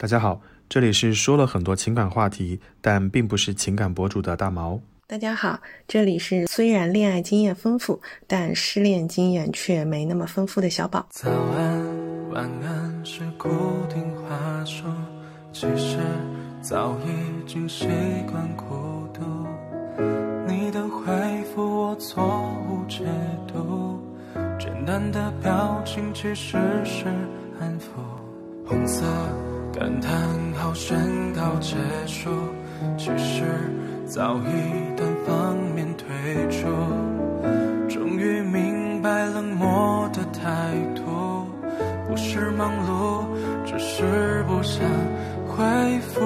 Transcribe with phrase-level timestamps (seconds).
[0.00, 4.80] 大家好，这里是说了很多情感话题，但并不是情感博主的大毛。
[5.08, 11.04] 大家好，这里是虽然恋爱经验丰富，但失恋经验却没那么丰富的小宝。
[11.10, 13.48] 早安，晚安是固
[13.92, 14.84] 定话术，
[15.52, 15.98] 其实
[16.62, 17.88] 早已经习
[18.30, 18.64] 惯孤
[19.12, 19.20] 独。
[20.46, 23.04] 你的回复我错误解
[23.48, 23.98] 读，
[24.60, 27.06] 简单的表情其实是
[27.58, 27.98] 安抚。
[28.64, 29.02] 红色。
[29.78, 30.12] 感叹
[30.56, 30.98] 号宣
[31.34, 32.28] 告结束，
[32.96, 33.44] 其实
[34.06, 36.08] 早已单方面退
[36.50, 36.66] 出。
[37.88, 41.46] 终于明白冷漠的态度，
[42.08, 43.24] 不是忙碌，
[43.64, 44.82] 只是不想
[45.46, 45.64] 回
[46.00, 46.18] 复。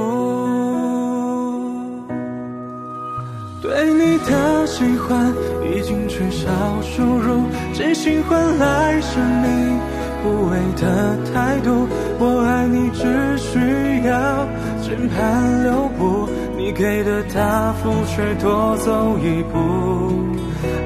[3.61, 5.31] 对你的喜欢
[5.63, 6.49] 已经缺少
[6.81, 7.43] 输入，
[7.75, 9.79] 真心换来是你。
[10.25, 13.59] 无畏的态度，我爱你只需
[14.07, 14.47] 要
[14.81, 19.59] 键盘留步，你给的答复却多走一步。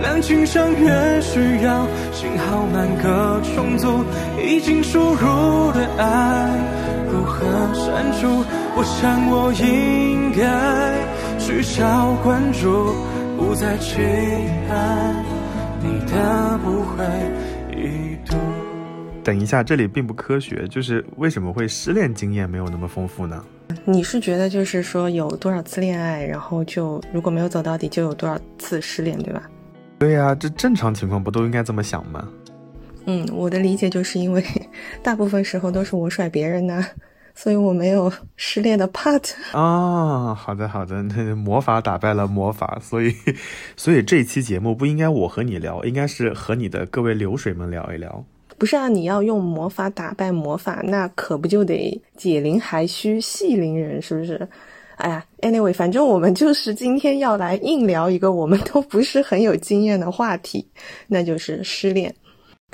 [0.00, 4.04] 两情相悦需要信号满格重组，
[4.42, 6.50] 已经输入的爱
[7.10, 8.42] 如何删除？
[8.74, 10.38] 我想我应该
[11.38, 12.94] 取消关注，
[13.36, 14.00] 不再期
[14.68, 15.24] 盼
[15.82, 17.04] 你的不会。
[19.26, 23.44] 等一下，这里并不科学，就是为什么会失恋经验没有那么丰富呢？
[23.84, 29.42] 你是觉得就是说有多少次恋爱，然后就如果没有走到底，就有多少次失恋，对吧？
[29.98, 32.28] 对呀，这正常情况不都应该这么想吗？
[33.06, 34.44] 嗯，我的理解就是因为
[35.02, 36.86] 大部分时候都是我甩别人呢，
[37.34, 40.32] 所以我没有失恋的 part 啊。
[40.36, 43.12] 好的，好的，那魔法打败了魔法，所以
[43.76, 48.24] 所以这期节目不应该我和你聊，应该是和你的各位流水们聊一聊。
[48.58, 54.48] 不是啊，你要用魔法打败魔法，那可不就得解铃还须系铃人，是不是？
[54.96, 60.66] 哎呀，anyway，反正我们就是今天要来硬聊一个我们都不是很有经验的话题，
[61.06, 62.14] 那就是失恋，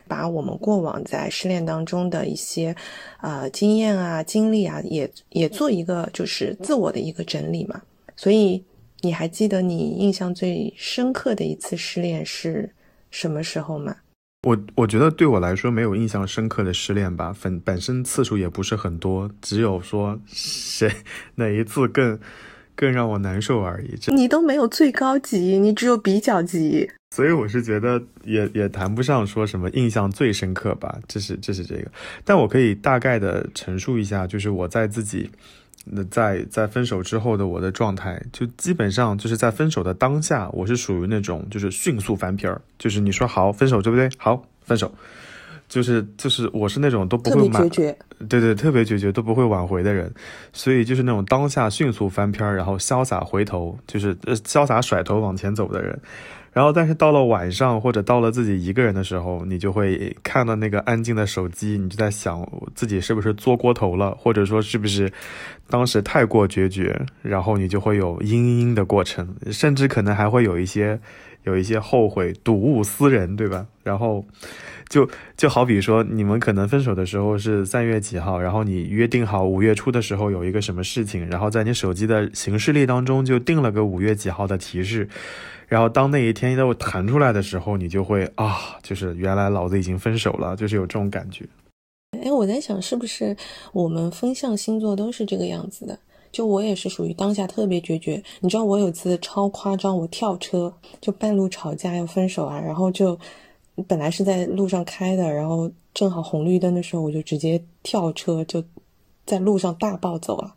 [0.06, 2.72] 把我们过往在失恋当中的一些
[3.16, 7.82] 啊经验啊经历啊，也也做一个就是自我的一个整理嘛。
[8.14, 8.64] 所以
[9.00, 12.72] 你还记得你印象最深刻的一次失恋是
[13.10, 13.96] 什么时候吗？
[14.42, 20.90] 我我觉得对我来说没有印象深刻的失恋吧，本本身次数也不是很多，只有说谁
[21.36, 22.18] 哪一次更
[22.74, 23.96] 更让我难受而已。
[24.08, 31.88] 你都没有最高级，你只有比较级，所以我是觉得也也谈不上说什么印象最深刻吧，这是这是这个，
[32.24, 35.30] 但我可以大概的陈述一下，就是我在自己。
[35.84, 44.08] 那在在分手之后的我的状态，就基本上就是在分手的当下，我是属于那种就是迅速翻篇儿，就是你说好分手对不对？
[44.16, 44.94] 好分手，
[45.68, 47.98] 就是就是我是那种都不会决绝，
[48.28, 50.12] 对对，特别决绝都不会挽回的人，
[50.52, 55.98] 所以就是那种当下迅速翻篇儿，然后潇洒回头，就是呃潇洒甩头往前走的人。
[56.52, 65.10] 然后，但是到了晚上或者到了自己一个人的时候，你就会看到那个安静的手机，你就在想自己是不是做过头了，或者说是不是
[65.70, 71.00] 当时太过决绝，然后你就会有嘤嘤的过程，甚至可能还会有一些
[71.44, 73.66] 有一些后悔，睹物思人，对吧？
[73.82, 74.22] 然后
[74.90, 75.08] 就
[75.38, 85.08] 就好比说，你们可能分手的时候是三月几号，然后你约定好五月初的时候有一个什么事情，然后在你手机的行事历当中就定了个五月几号的提示。
[85.72, 91.48] 然后当那一天又弹出来的时候，你就会啊，就是原来老子已经分手了，就是有这种感觉。
[92.22, 93.34] 哎，我在想是不是
[93.72, 95.98] 我们风象星座都是这个样子的？
[96.30, 98.22] 就我也是属于当下特别决绝。
[98.40, 103.18] 你知道我有次超夸张，我跳车就半路吵架要分手啊，然后就
[103.88, 108.62] 本来是在路上开的，然后正好红绿灯的时候，我就直接跳车，就
[109.24, 110.54] 在路上大暴走啊，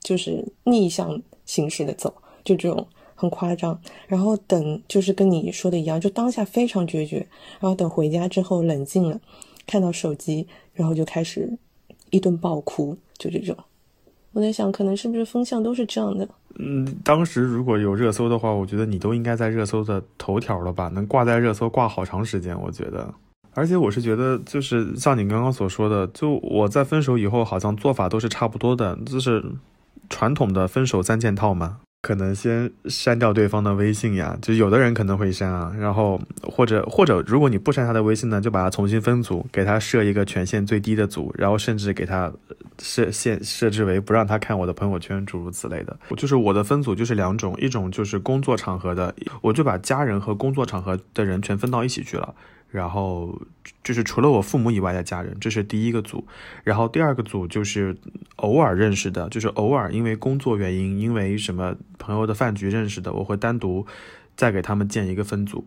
[0.00, 2.12] 就是逆向行驶的走，
[2.42, 2.84] 就这种。
[3.16, 7.26] 很夸张，然后等就是跟你说的一样，就当下非常决绝，
[7.58, 9.18] 然后等回家之后冷静了，
[9.66, 11.58] 看到手机，然后就开始
[12.10, 13.56] 一顿暴哭，就这种。
[14.32, 16.28] 我在想，可能是不是风向都是这样的？
[16.58, 20.88] 嗯，当时如果有热搜的话，我觉得你都应该在热搜的头条了吧？
[20.88, 23.12] 能挂在热搜挂好长时间，我觉得。
[23.54, 29.42] 而且我是觉得，就是像你刚刚所说的，就我在分手以后，好像做法都是差不多的，就是
[30.10, 31.80] 传统的分手三件套嘛。
[32.06, 42.32] 可能先删掉对方的微信呀，就有的人可能会删啊，然后或者或者如果你不删他的微信呢，就把他重新分组，给他设一个权限最低的组，然后甚至给他
[42.78, 45.98] 设限设置为不让他看我的朋友圈，诸如此类的。
[46.16, 49.12] 就是我的分组就是两种，一种就是工作场合的，
[49.42, 52.32] 我就把家人和工作场合的人全分到一起去了。
[52.76, 53.40] 然后
[53.82, 56.22] 就是除了我父母以外的家人，这是第一个组。
[56.62, 57.96] 然后第二个组就是
[58.36, 63.86] 偶尔认识的，就是偶尔因为工作原因，因为什么朋友的饭局认识的，我会单独
[64.36, 65.66] 再给他们建一个分组。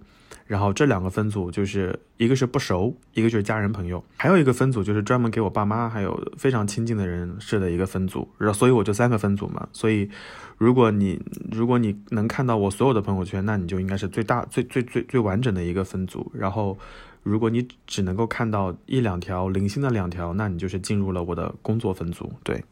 [0.50, 8.28] 然后这两个分组就是一个是不熟，一个就是家人朋友，还有一个分组就是专门给我爸妈还有非常亲近的人设的一个分组。
[8.40, 9.70] 然后所以我就三个分组嘛。
[9.72, 10.10] 所以
[10.58, 16.32] 如果你如果你能看到我所有的朋友圈，那你就应该是最大最最最最完整的一个分组。
[16.34, 16.76] 然后
[17.22, 22.28] 如果你只能够看到一两条零星的两条，那你就是进入了我的工作分组。
[22.44, 22.64] 对，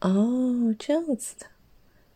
[0.00, 1.44] 哦，这样子的，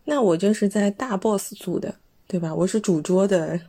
[0.06, 2.54] 那我就是在大 boss 组的，对吧？
[2.54, 3.60] 我是主桌的。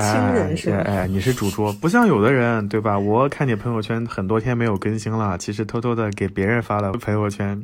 [0.00, 2.98] 亲人是哎，你是主桌，不像有的人，对吧？
[2.98, 7.60] 我看你朋友圈很多天没有更新了，其实偷偷的给别人发了朋友圈。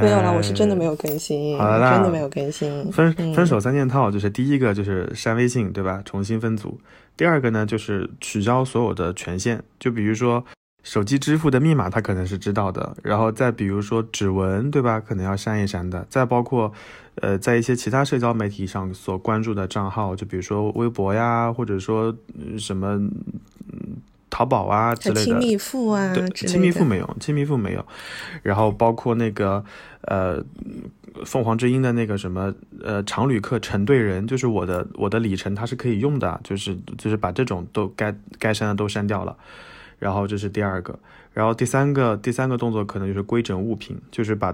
[0.00, 2.90] 没有啦，我是真的没有更新，好啦真的没有更新。
[2.92, 6.02] 分分手三件套，就是第一个就是删微信，对吧？
[6.04, 6.80] 重新分组。
[7.16, 10.44] 第二个呢，就是取消所有的权限，就比如说。
[10.82, 14.98] 手机支付的密码他可能是知道的，然后再比如说指纹，对吧？
[14.98, 16.06] 可能要删一删的。
[16.08, 16.72] 再包括，
[17.16, 22.16] 呃，在一些其他社交媒体上所关注的账号，就比如说微博呀，或者说
[22.58, 23.98] 什么嗯
[24.30, 25.24] 淘宝啊之类的。
[25.24, 27.84] 亲密付啊，亲密付没有，亲密付没有。
[28.42, 29.62] 然后包括那个
[30.02, 30.42] 呃
[31.26, 39.36] 凤凰之音的那个什么呃常旅客成对人，就是我的我的里程它是可以用的，就是就是把这种都该该删的都删掉了。
[40.00, 40.98] 然后这是第二个，
[41.32, 44.52] 然后第三个第三个动作可能就是规整物品，就是把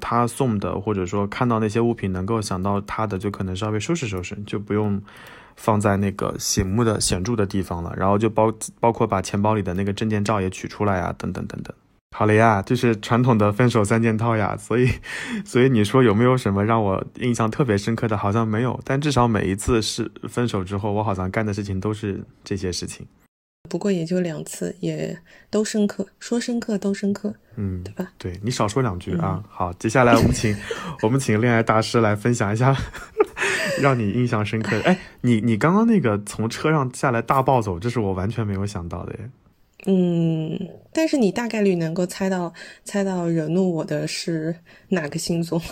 [0.00, 5.00] 他送的或者说看到那些物品能够想到他的，就可能稍微收拾收拾，就不用
[5.54, 7.94] 放在那个醒目的显著的地方了。
[7.96, 11.72] 然后就包包括把钱包里的那个证件照也取出来啊，等等等等。
[12.16, 14.56] 好了呀，就是传统的分手三件套呀。
[14.56, 14.88] 所以
[15.44, 18.16] 所以你说有没有什么让我印象特别深刻的？
[18.16, 23.06] 好像没有，但至少每一次是分手之后，我好像干的事情都是这些事情。
[23.70, 25.16] 不过也就两次，也
[25.48, 28.12] 都深刻，说深刻都深刻，嗯，对吧？
[28.18, 29.42] 对你少说两句啊。
[29.48, 30.54] 好，接下来我们请
[31.02, 32.76] 我们请恋爱大师来分享一下
[33.80, 34.82] 让你印象深刻的。
[34.82, 39.30] 哎，你你刚刚那个从车上下来大暴走，这是我完全没有想到的耶。
[39.86, 40.58] 嗯，
[40.92, 42.52] 但是你大概率能够猜到
[42.84, 44.54] 猜到惹怒我的是
[44.88, 45.62] 哪个星座？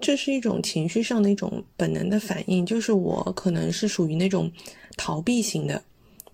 [0.00, 4.48] 这是一种情绪上的一种本能的反应，就是我可能是属于那种
[4.96, 5.82] 逃避型的。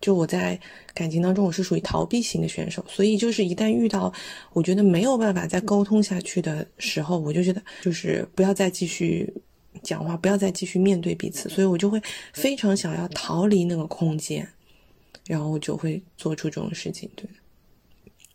[0.04, 0.60] 就我在
[0.92, 4.12] 感情当中，我是属于逃避型的选手，所以就是一旦遇到
[4.52, 9.32] 我觉得没有办法再沟通下去的时候，我就觉得就是不要再继续
[9.82, 11.98] 讲话，不要再继续面对彼此，所以我就会
[12.34, 14.46] 非常想要逃离那个空间，
[15.26, 17.26] 然后我就会做出这种事情，对，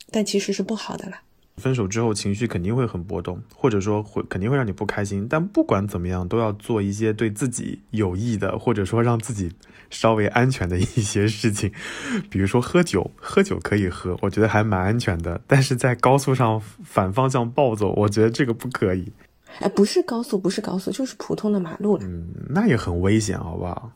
[0.10, 1.22] 但其实是不好的啦。
[1.60, 5.28] 分手之后情绪肯定会很波动，或者说会肯定会让你不开心。
[5.30, 9.52] 但不管怎么样，都要做一些对自己有益的，或者说让自己
[9.90, 11.72] 稍微安全的一些事情。
[12.32, 15.40] 比如说喝酒，喝酒可以喝，我觉得还蛮安全的。
[15.46, 19.12] 但是在高速上反方向暴走，我觉得这个不可以。
[19.60, 21.98] 哎，不是高速，不是高速，就是普通的马路。
[22.02, 23.92] 嗯，那也很危险，好不好？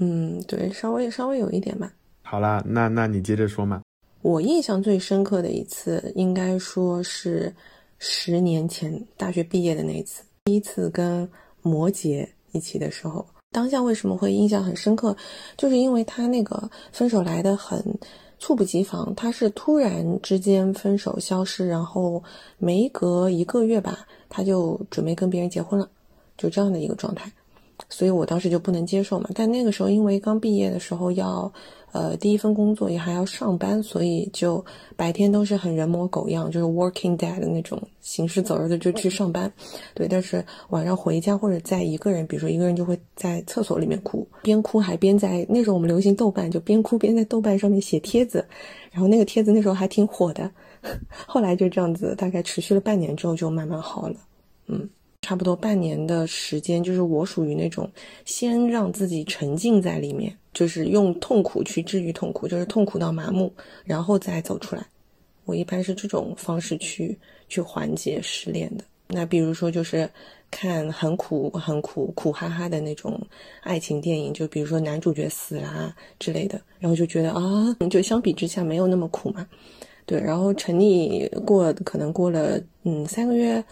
[0.00, 1.90] 嗯，对，稍微稍微有一点吧。
[2.22, 3.82] 好啦，那那你接着说嘛。
[4.20, 7.54] 我印象最深刻的一次，应该说是
[7.98, 11.28] 十年前大学毕业的那一次，第一次跟
[11.62, 13.24] 摩羯一起的时候。
[13.50, 15.16] 当下为什么会印象很深刻？
[15.56, 17.82] 就是因为他那个分手来的很
[18.38, 22.22] 猝不及防，他是突然之间分手消失，然后
[22.58, 25.88] 没隔一个月吧，他就准备跟别人结婚了，
[26.36, 27.32] 就这样的一个状态。
[27.88, 29.28] 所以我当时就不能接受嘛。
[29.34, 31.52] 但那个时候因为刚毕业的时候要。
[31.90, 34.62] 呃，第一份工作也还要上班，所以就
[34.94, 39.50] 白天都是很人模狗样，就是 working dead 的那种行尸走肉的就去上班。
[39.94, 48.44] 对，但是晚上回家或者在一个人，比如说一个人就会在厕所里面哭，边哭还边在那时候我们流行豆瓣，就边哭边在豆瓣上面写帖子，
[48.92, 50.48] 然后那个帖子那时候还挺火的。
[51.26, 54.16] 后来就这样子，大概持续了半年之后就慢慢好了。
[54.66, 54.86] 嗯。
[55.22, 57.90] 差不多半年的时间，就是我属于那种
[58.24, 63.52] 先让自己沉浸在里面，就是用痛苦去治愈痛苦，就是痛苦到麻木，
[63.84, 64.86] 然后再走出来。
[65.44, 68.84] 我一般是这种方式去去缓解失恋的。
[69.08, 70.08] 那比如说，就是
[70.50, 73.20] 看很苦、很苦、苦哈哈的那种
[73.62, 79.46] 爱情电影，就比如说男主角死啦之类的，然后就觉得啊，就相比之下没有那么苦嘛。
[80.06, 83.62] 对，然后沉溺过，可能过了嗯三个月。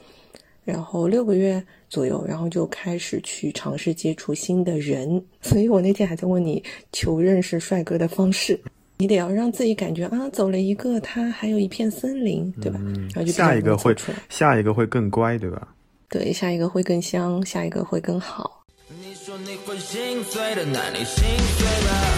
[0.67, 5.25] 然后六个月左右，然后就开始去尝试接触新的人。
[5.41, 8.61] 所以我那天还在问你求认识帅哥的方式，
[8.99, 12.81] 你得要让自己感觉啊，走了一个，他还有一片森林，对吧？
[13.15, 15.69] 然后就下一个会出下一个会更乖，对吧？
[16.09, 18.65] 对，下一个会更香，下一个会更好。
[18.89, 22.16] 你说你会心碎的，那你心碎吧，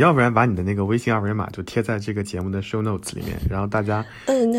[0.00, 4.58] 要不然把你的那个微信二维码就贴在这个节目的 show notes 里面，然后大家嗯，那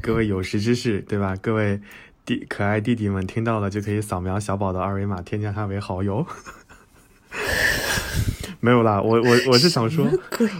[0.00, 1.34] 各位有识之士，对吧？
[1.42, 1.80] 各位
[2.24, 6.24] 弟可爱弟弟们听到了就可以扫描小宝的二维码，添加他为好友。
[8.60, 10.06] 没有啦，我我我是想说，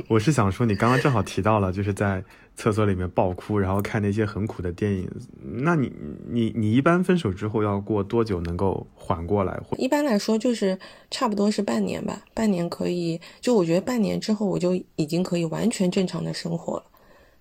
[0.09, 2.25] 我是想说，你刚刚正好提到了，就是在
[2.57, 5.09] 厕所里面爆哭，然后看那些很苦的电影。
[5.41, 5.93] 那你
[6.29, 9.61] 你你一般分手之后要过多久能够缓过来？
[9.77, 10.79] 一般来说就是
[11.11, 16.85] 差不多是半年吧，半年可以，就我觉得半年之后我就已经可以完全正常的生活了。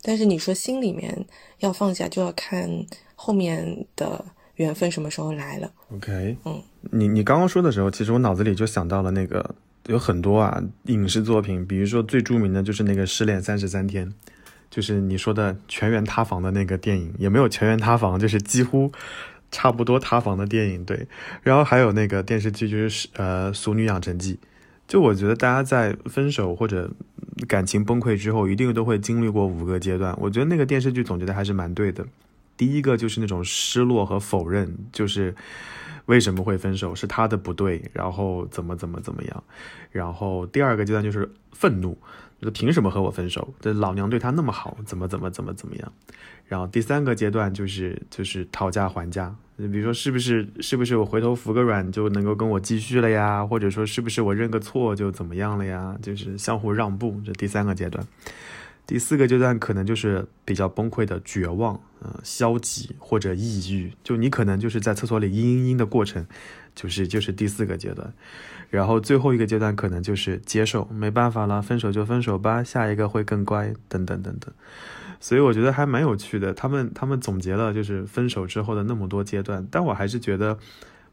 [0.02, 1.26] 但是你说心里面
[1.60, 2.70] 要放下，就要看
[3.16, 4.24] 后面的
[4.56, 5.72] 缘分什么时候来了。
[5.94, 9.56] OK，嗯，你你刚刚说的时候，其实我脑子里就想到了那个
[9.88, 14.08] 有很多啊影视作品，比如说最著名的就是那个《失恋三十三天》，
[14.76, 18.92] 就是你说的全员塌房的那个电影，也没有全员塌房，就是几乎
[19.50, 20.84] 差不多塌房的电影。
[20.84, 21.08] 对，
[21.44, 24.34] 然后还有那个电视剧就是呃《俗女养成记》，
[24.86, 26.92] 就我觉得大家在分手或者
[27.48, 30.14] 感情崩溃之后，一定都会经历过五个阶段。
[30.20, 32.06] 我觉得那个电视剧总结的还是蛮对的。
[32.58, 35.34] 第一个就是那种失落和否认，就是
[36.08, 39.44] 为什么会分手，是他的不对，然后怎么怎么怎么样。
[39.92, 41.98] 然后第二个阶段就是愤怒，
[42.42, 43.54] 就凭什么和我分手？
[43.60, 45.92] 这老娘对他那么好，怎么怎么怎么怎么样？
[46.46, 53.44] 然后第三个阶段就是就是讨价还价，比如说是不是是不是我回头服个软就能够跟我继续了呀？
[53.44, 55.98] 或者说是不是我认个错就怎么样了呀？
[56.04, 58.06] 就是相互让步，这第三个阶段。
[58.88, 61.74] 第四个阶段可能就是比较崩溃的绝望，
[62.04, 66.24] 呃，消极或者抑郁，就你可能就是在厕所里嘤嘤嘤的过程，
[66.76, 68.14] 就是就是第四个阶段，
[68.70, 74.54] 然后最后一个阶段可能就是接受，没办法了，分手就分手吧，下一个会更乖，等等等等。
[75.20, 80.58] 所以我觉得还蛮有趣的，他们他们总结了就是分手之后的那么多阶段，但我还是觉得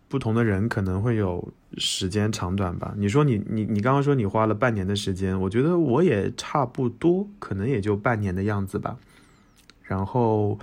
[0.08, 2.94] 不同的人可能会有时间长短吧。
[2.98, 8.96] 你说你你你刚刚说你花了半年的时间，我觉得我也差不多，可能也就半年的样子吧。
[9.82, 10.58] 然后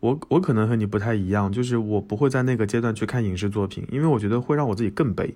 [0.00, 5.34] 我我可能和你不太一样，就是我不会在那个阶段去看影视作品，因为我觉得会让我自己更悲。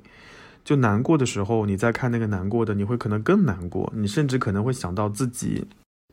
[0.64, 5.64] 就难过的时候，你再看那个难过的，你会可能更难过，你甚至可能会想到自己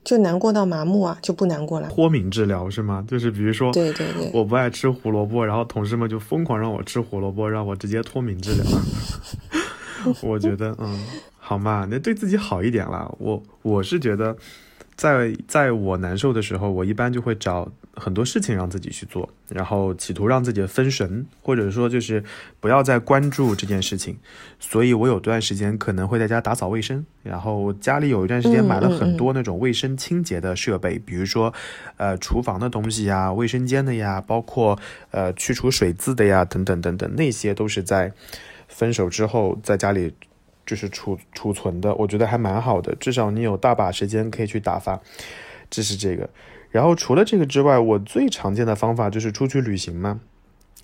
[0.03, 1.87] 就难过到麻木啊，就不难过了。
[1.89, 3.05] 脱敏治疗是吗？
[3.07, 8.65] 就是比如说，对对对，我不爱吃胡萝卜，然后同事们就疯狂让我吃胡萝卜，让我直接脱敏治疗。
[10.23, 10.99] 我觉得，嗯，
[11.37, 13.09] 好嘛，那对自己好一点啦。
[13.19, 14.35] 我我是觉得
[15.01, 22.23] 在，在我难受的时候，我一般就会找很多事情让自己去做，然后企图让自己分神，或者说就是
[22.59, 24.19] 不要再关注这件事情。
[24.59, 31.51] 所以我有段时间可能会在家打扫卫生，然后家里有一段时间买了很多那种卫生清洁的设备，比如说
[31.97, 34.77] 呃厨房的东西呀、卫生间的呀，包括
[35.09, 38.13] 呃去除水渍的呀，等等等等，那些都是在
[38.67, 40.13] 分手之后在家里
[40.71, 45.01] 就是储储存的，我觉得还蛮好的，至少你有大把时间可以去打发，
[45.69, 46.29] 这是这个。
[46.69, 50.21] 然后除了这个之外，我最常见的方法就是出去旅行嘛。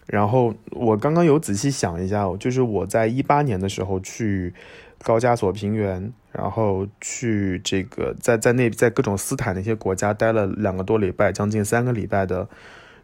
[0.06, 4.53] 然后我刚刚有仔细想一下，就是我在一八年的时候去
[5.01, 12.50] 高加索平原，然后去这个在在那在各种斯坦那些国家待了两个多礼拜，将近三个礼拜的，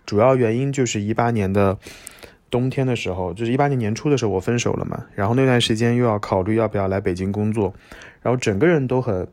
[0.06, 1.78] 主要原因就是一八年的
[2.54, 7.74] 冬天的时候，就是一八年年初的时候我分手了嘛，然后那段时间又要考虑要不要来北京工作，
[8.22, 9.28] 然后整个人都很。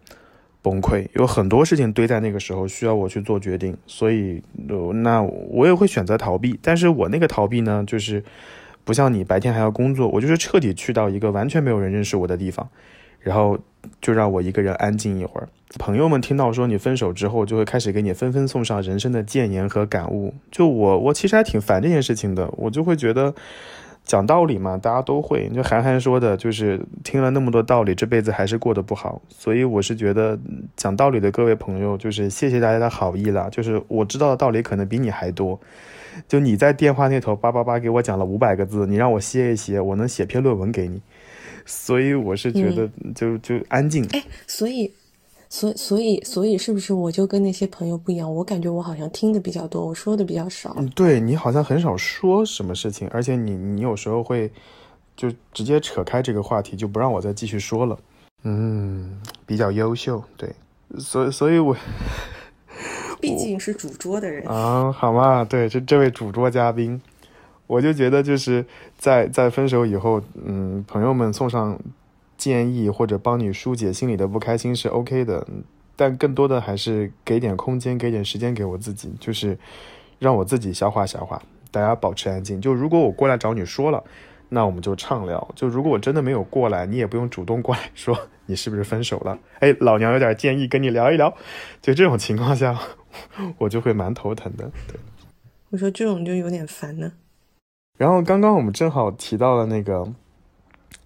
[0.62, 4.42] 崩溃，有很多事情堆在那个时候需要我去做决定，所以，
[5.02, 6.58] 那我也会选择逃避。
[6.60, 8.22] 但是我那个逃避呢，就是
[8.84, 12.68] 不像你白天还要工作，我就是彻底去到一个完全没有人认识我的地方，
[13.20, 13.58] 然后
[14.00, 15.48] 就让我一个人安静一会儿。
[15.78, 20.34] 朋友们听到说你分手之后，就会开始给你纷纷送上人生的谏言和感悟。
[20.50, 23.34] 就我，我其实还挺烦这件事情的，我就会觉得。
[24.02, 25.48] 讲道理嘛，大家都会。
[25.50, 29.20] 就韩寒说的，就是听了那么多道理，这辈子还是过得不好。
[29.28, 30.36] 所以我是觉得
[30.74, 33.48] 讲道理的各位朋友，就是谢谢大家的好意了。
[33.50, 35.60] 就是我知道的道理可能比你还多。
[36.26, 41.00] 就你在电话那头叭叭叭给我讲了五百个字，你让我歇一歇，我能写篇论文给你。
[41.64, 44.06] 所以我是觉得就就安静。
[44.12, 44.92] 哎，所以，
[45.48, 48.32] 所所以所以是不是我就跟那些朋友不一样？
[48.32, 50.74] 我感觉我好像听的比较多，我说的比较少。
[50.78, 54.50] 嗯，对你好像很少说什么事情，而且你你有时候会
[55.16, 57.98] 就直接扯开这个话题，就不让我再继续说了。
[58.44, 60.50] 嗯，比较优秀，对，
[60.98, 61.76] 所以所以我
[63.20, 64.46] 毕竟是主桌的人。
[64.48, 66.98] 啊，好嘛，对，这这位主桌嘉宾，
[67.70, 68.66] 我就觉得就是
[68.98, 71.78] 在在分手以后，嗯，朋友们送上
[72.36, 75.46] 建议或者帮你疏解心里的不开心是 OK 的，
[75.94, 79.56] 但更多的还是给点空间，给点时间给我自己，就是
[80.18, 81.40] 让我自己消化消化。
[81.70, 82.60] 大家保持安静。
[82.60, 84.02] 就如果我过来找你说了，
[84.48, 89.38] 那我们就畅聊；就如果我真的没有过来，你也不用主动过来说你是不是分手了。
[89.60, 91.32] 哎，老娘有点建议跟你聊一聊。
[91.80, 92.76] 就这种情况下，
[93.58, 94.68] 我就会蛮头疼的。
[94.88, 94.98] 对。
[95.70, 97.12] 我说这种就有点烦呢。
[98.00, 99.98] 然后刚刚我们正好提到了那个《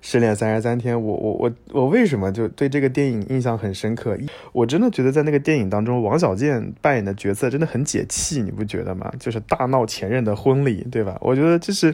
[0.01, 4.17] 失恋三十三天》，我我我我为什么就对这个电影印象很深刻？
[4.53, 9.11] 我真的觉得在那个电影当中，王小贱扮演的角色真的很解气，你不觉得吗？
[9.19, 11.19] 就是大闹前任的婚礼，对吧？
[11.21, 11.93] 我觉得这是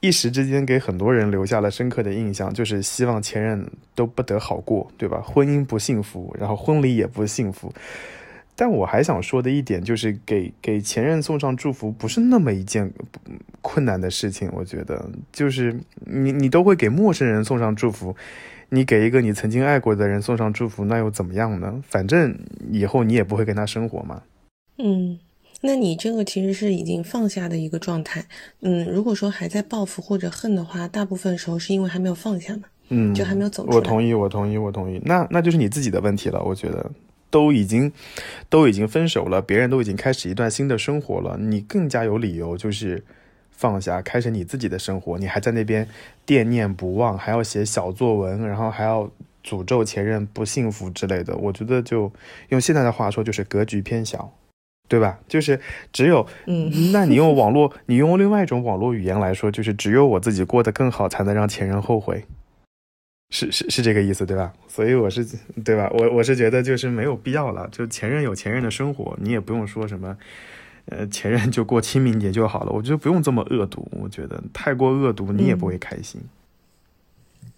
[0.00, 5.22] 一时之间给很多人留下了深刻的印象，就是希望前任都不得好过，对吧？
[5.22, 7.72] 婚姻不幸福，然后婚礼也不幸福。
[8.60, 12.92] 但我还想说的一点就是给给前任送上祝福不是那么一件
[13.62, 18.16] 困难的事情，我觉得就是你你都会给陌生人送上祝福，
[18.70, 21.80] 你给一个你曾经爱过的人送上祝福，那又怎么样呢？
[21.86, 22.36] 反正
[22.72, 24.22] 以后你也不会跟他生活嘛。
[24.78, 25.20] 嗯，
[25.60, 28.24] 那你这个其实是已经放下的一个状态。
[28.62, 32.62] 嗯，如果说还在报复或者恨的话，大部分时候是因为还没有放下嘛。
[32.88, 33.76] 嗯，就还没有走出来。
[33.76, 35.00] 我同意，我同意，我同意。
[35.04, 36.90] 那那就是你自己的问题了，我觉得。
[37.30, 37.92] 都已经，
[38.48, 43.04] 都已经分手了，别人都已经开始一段新的生活了，你更加有理由就是
[43.50, 45.18] 放下，开始你自己的生活。
[45.18, 45.86] 你还在那边
[46.24, 49.10] 惦念不忘，还要写小作文，然后还要
[49.44, 51.36] 诅咒前任不幸福之类的。
[51.36, 52.10] 我觉得就
[52.50, 54.32] 用现在的话说，就是格局偏小，
[54.88, 55.18] 对吧？
[55.28, 55.60] 就是
[55.92, 62.24] 只有，嗯， 那你用网络，你用另外一种网络语言来说，就是只有我自己过得更好，才能让前任后悔。
[63.30, 64.52] 是是是这个意思对吧？
[64.68, 65.22] 所以我是
[65.64, 65.90] 对吧？
[65.92, 70.16] 我我是觉得就是没有必要了，就前任有前任的生活，你也不用说什么，
[70.86, 72.72] 呃，前任就过清明节就好了。
[72.72, 76.18] 我觉得不用这么恶毒，我觉得太过恶毒你也不会开心。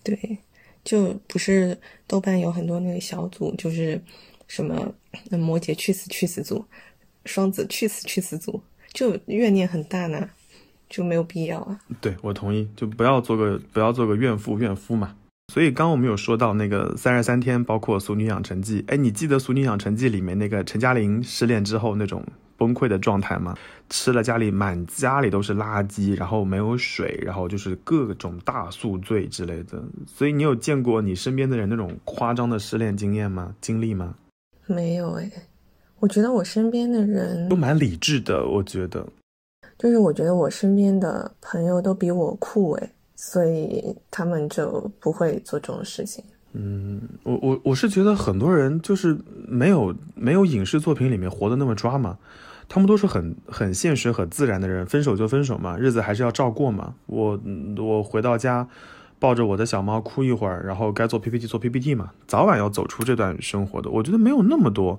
[0.03, 0.39] 对，
[0.83, 4.03] 就不是豆瓣有很多那个小组，就是
[4.49, 4.93] 什么
[5.31, 6.65] 摩羯去死去死组，
[7.27, 8.61] 双子去死去死组，
[8.93, 10.31] 就怨念很大呢，
[10.89, 11.81] 就没有必要啊。
[12.01, 15.15] 对我同意，就不要做个不要做个怨妇怨夫嘛。
[15.51, 18.83] 所以刚我们有说到那个三十三天，包括《俗女养成记》。
[18.87, 22.25] 哎，你记得《俗女养成记》里面那个陈嘉玲失恋之后那种
[22.57, 23.57] 崩溃的状态吗？
[23.89, 29.83] 吃了家里满家里都是垃圾，然后没有水，然后就是各种大宿醉之类的。
[30.07, 33.53] 所以你有见过你身边的人那种夸张的失恋经验吗？
[33.61, 34.15] 经历吗？
[34.69, 35.29] 没有哎，
[35.99, 38.47] 我觉得我身边的人都蛮理智的。
[38.47, 39.05] 我觉得，
[39.77, 42.89] 就是我觉得我身边的朋友都比我酷哎。
[43.23, 46.25] 所以他们就不会做这种事情。
[46.55, 49.15] 嗯，我我我是觉得很多人就是
[49.47, 52.17] 没有没有影视作品里面活得那么抓嘛，
[52.67, 54.87] 他们都是很很现实、很自然的人。
[54.87, 56.95] 分手就分手嘛，日子还是要照过嘛。
[57.05, 57.39] 我
[57.77, 58.67] 我回到家，
[59.19, 63.91] 抱着我的小猫哭一会儿，然后该做 PPT 做 PPT 嘛，早晚要走出这段生活的。
[63.91, 64.99] 我觉得没有那么多。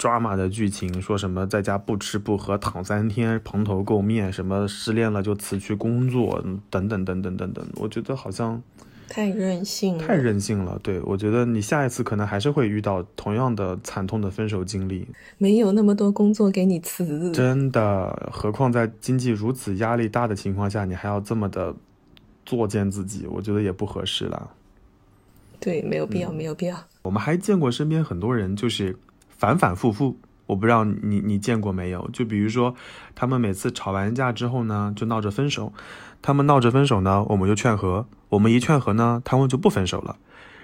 [0.00, 7.62] 抓马的剧情，说什么在家不吃不喝躺三天蓬头垢面，什么失恋了就辞去工作，等等等等等等。
[7.76, 8.62] 我觉得好像
[9.10, 10.80] 太任性了，太任性了。
[10.82, 15.06] 对我觉得你下一次可能还是会遇到同样的惨痛的分手经历。
[15.36, 18.30] 没有那么多工作给你辞，真的。
[18.32, 21.76] 何况在经济如此压力大的情况下，你还要这么的
[22.46, 24.50] 作践自己，我觉得也不合适了。
[25.60, 26.82] 对，没有必要，没有必要。
[27.02, 28.96] 我们还见过身边很多人就是。
[29.40, 32.10] 反反复复，我不知道你你见过没有？
[32.12, 32.74] 就比如说，
[33.14, 35.72] 他们每次吵完架之后呢，就闹着分手。
[36.20, 38.06] 他们闹着分手呢，我们就劝和。
[38.28, 40.16] 我们一劝和呢，他们就不分手了。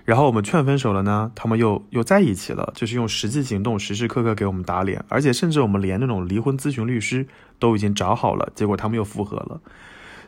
[0.05, 5.03] 然后我们劝分手了呢，他们又又在一起了，就是用实际行动时时刻刻给我们打脸。
[5.09, 7.27] 而且甚至我们连那种离婚咨询律师
[7.59, 9.59] 都已经找好了，结果他们又复合了。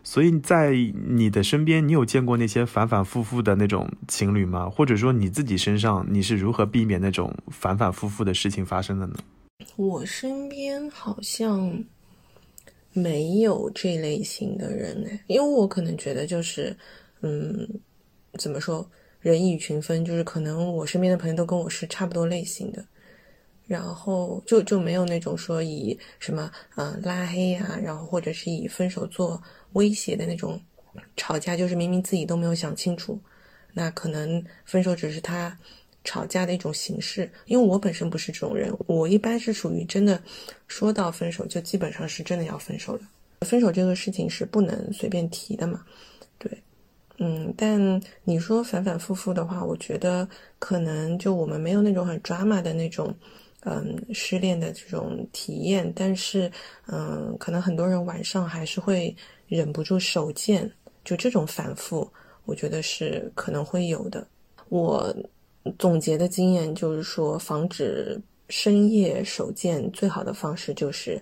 [0.09, 0.73] 所以在
[1.07, 4.67] 你的身边，你有见过那些反反复复的那种情侣吗？
[4.67, 9.17] 或者说你自己身上，你是如何避免那种反反复复的事情发生的呢？
[9.77, 11.85] 我身边好像
[12.95, 16.75] 没有这类型的人哎，因为我可能觉得就是，
[17.21, 17.69] 嗯，
[18.39, 18.91] 怎么说，
[19.21, 22.83] 人以群分，就是可能我身边的朋友都跟我是差不多类型的，
[23.67, 30.61] 然后就就没有那种说以什么呃拉黑呀、然后或者是以分手做威胁的那种
[31.17, 33.19] 吵架，就是明明自己都没有想清楚，
[33.73, 35.57] 那可能分手只是他
[36.05, 37.31] 吵架的一种形式。
[37.47, 40.21] 因为我本身不是这种人，我一般是属于真的
[40.67, 43.01] 说到分手就基本上是真的要分手了。
[43.43, 45.85] 分手这个事情是不能随便提的嘛，
[46.39, 46.51] 对，
[47.19, 50.29] 嗯，但你说反反复复的话，我觉得
[50.59, 53.15] 可能就我们没有那种很 drama 的那种。
[53.63, 56.51] 嗯，失恋的这种体验，但是，
[56.87, 59.15] 嗯，可能很多人晚上还是会
[59.49, 60.71] 忍不住手贱，
[61.05, 62.09] 就这种反复，
[62.45, 64.27] 我觉得是可能会有的。
[64.69, 65.15] 我
[65.79, 71.21] 总结的经验就是说，防止深夜手贱最好的方式就是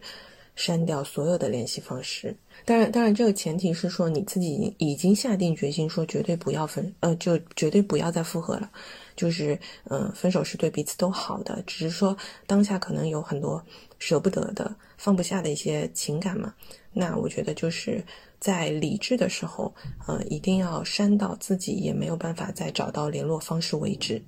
[0.55, 2.35] 删掉所有的联系方式。
[2.65, 8.71] 当然，当然，这个前提是说你自己已经下定决心说绝对不要分，呃，就绝对不要再复合了。
[9.15, 13.63] 就是，嗯、分手是对彼此都好的，只是说当下可能有很多
[13.99, 16.53] 舍不得的、放不下的一些情感嘛。
[16.99, 18.03] 那我觉得就是
[18.41, 19.75] 在理智的时候，
[20.07, 24.23] 呃，一定要删到自己也没有办法再找到联络方式为止。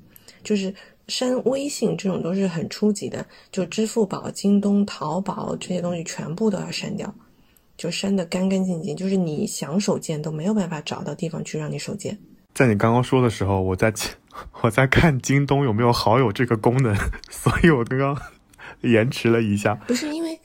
[0.44, 0.72] 就是
[1.08, 7.12] 删微信这种都是很初级的，就支付宝、京东、淘宝这些东西全部都要删掉，
[7.76, 8.94] 就删得干干净净。
[8.94, 12.18] 就是你想手贱都没有办法找到地方去让你手贱。
[12.54, 13.92] 在你刚刚说的时候，我在
[14.60, 16.94] 我在看京东有没有好友这个功能，
[17.30, 18.16] 所以我刚刚
[18.82, 19.74] 延迟了一下。
[19.86, 20.37] 不是因为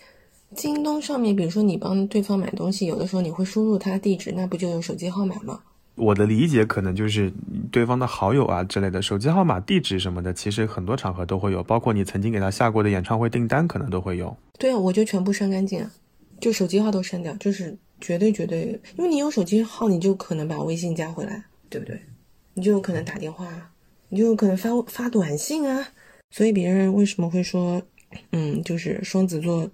[0.55, 5.59] 京东上面，比如说你帮对方买东西，有的时候你会输入他地址，那不就有手机号码吗？
[5.95, 7.31] 我的理解可能就是
[7.71, 14.35] 对方的好友啊之类的，手机号码、地址什么的，其实很多场合都会有，包括你曾经给他下过的演唱会订单，可能都会有。
[14.57, 15.91] 对啊，我就全部删干净啊，
[16.39, 21.99] 就手机号都删掉，就是绝对绝对，因为你有手机号，你就可能把微信加回来，对不对？
[22.55, 23.47] 你就有可能打电话，
[24.09, 25.87] 你就有可能发发短信啊。
[26.31, 27.79] 所以别人为什么会说，
[28.31, 29.69] 嗯，就是双子座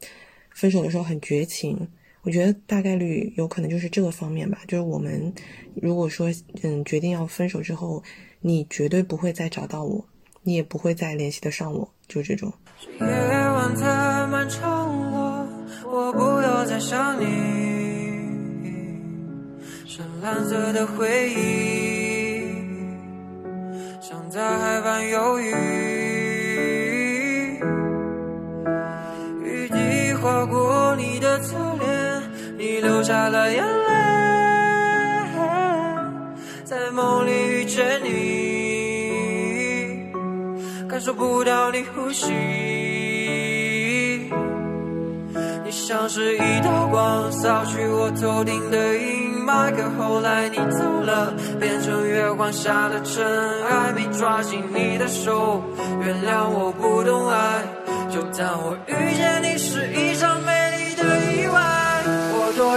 [0.54, 1.88] 分手的时候很绝情？
[2.22, 4.60] 我觉得大概率有可能就是这个方面吧。
[4.68, 5.34] 就是我们
[5.82, 6.30] 如果说，
[6.64, 8.04] 嗯，决定要分手之后，
[8.42, 10.06] 你绝对不会再找到我，
[10.44, 12.52] 你也不会再联系得上我，就这种。
[13.00, 15.48] 夜晚太漫长了，
[15.86, 17.26] 我不要再想你。
[19.86, 21.34] 深蓝色的回忆，
[33.10, 33.66] 下了眼泪，
[36.64, 38.12] 在梦里遇见你。
[40.88, 42.32] 感受不到你呼吸。
[45.66, 49.72] 你像是一道光，扫去我头顶的阴霾。
[49.76, 53.26] 可后来你走了，变成月光下的尘
[53.64, 53.92] 埃。
[53.92, 55.64] 没抓紧你的手，
[56.06, 57.64] 原谅我不懂爱。
[58.12, 60.09] 就当我遇见你是一。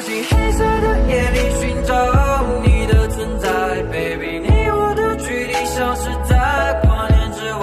[0.05, 1.95] 进黑色的夜里寻找
[2.63, 3.49] 你的存在
[3.91, 7.61] ，baby，你我的距离消失在光年之外。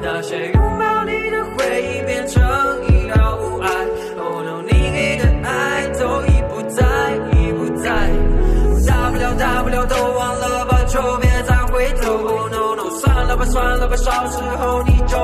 [0.00, 2.40] 那些拥抱你的回忆变成
[2.86, 3.66] 一道雾霭。
[4.18, 6.84] Oh no，你给的爱都已不在，
[7.32, 7.90] 已不在。
[8.86, 12.12] 大不了大不了都忘了吧，就别再回头。
[12.12, 15.16] Oh no no，算了吧算了吧，小时候你就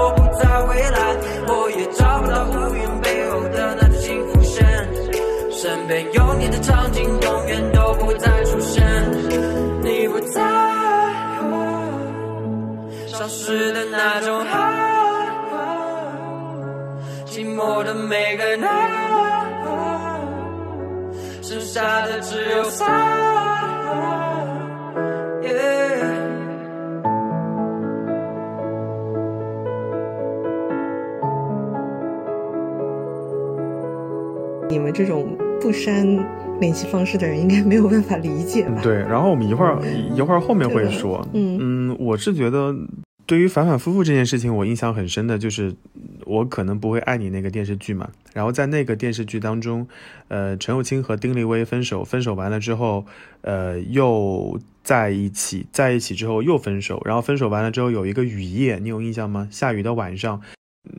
[5.86, 8.84] 没有你的场景永远都不再出现，
[9.82, 10.42] 你不在。
[13.06, 15.30] 消失的那种爱，
[17.24, 18.66] 寂寞的每个夜，
[21.40, 22.86] 剩下的只有伞
[34.68, 35.35] 你们这种
[35.66, 36.06] 不删
[36.60, 38.80] 联系方式的人，应该没有办法理解吧？
[38.84, 39.82] 对，然后我们一会儿
[40.14, 41.58] 一会儿后面会说，嗯
[41.90, 42.72] 嗯，我是觉得
[43.26, 45.74] 对于反反复复这件事情，我印象很深的就是
[46.24, 49.88] 我可能不会爱你那个电视剧嘛，然后在那个电视剧当中，
[50.28, 53.04] 呃，陈友清和丁立威分手，分手完了之后，
[53.40, 59.48] 呃，又在一起，在一起之后又分手，然后分手完了之后有一个雨夜，你有印象吗？
[59.50, 60.40] 下雨的晚上。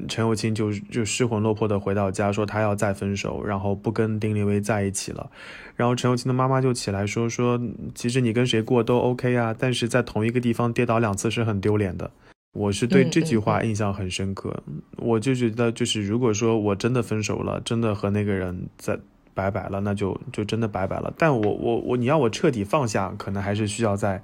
[0.08, 5.30] 陈友清就就失魂落魄的回到家，说他要再分手，然后不跟丁立威在一起了。
[5.76, 7.60] 然后陈友清的妈妈就起来说说，
[7.94, 12.10] 其实你跟谁过都 OK 啊，但是在同一个地方跌倒两次是很丢脸的。
[12.54, 14.64] 我是对这句话印象很深刻，
[14.96, 18.98] 我就觉得就是如果说我真的分手了，真的和那个人在
[19.36, 21.14] 拜拜了，那就就真的拜拜了。
[21.20, 24.24] 但我我我，你要我彻底放下，可能还是需要再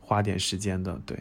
[0.00, 1.00] 花点时间的。
[1.06, 1.16] 对，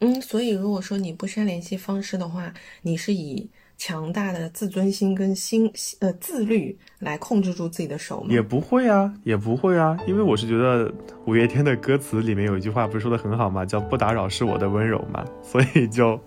[0.00, 8.26] 嗯，所以如果说你不删联系方式的话，你是以强大的自尊心跟心呃自律来控制住自己的手吗？
[8.30, 10.92] 也不会啊，也不会啊，因为我是觉得
[11.26, 13.64] 五月天的歌词里面有一句话不是说的很好吗？
[13.64, 16.20] 叫“不打扰是我的温柔”嘛，所以就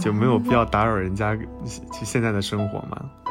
[0.00, 3.10] 就没有必要打扰人家去现在的生活嘛。
[3.24, 3.27] 走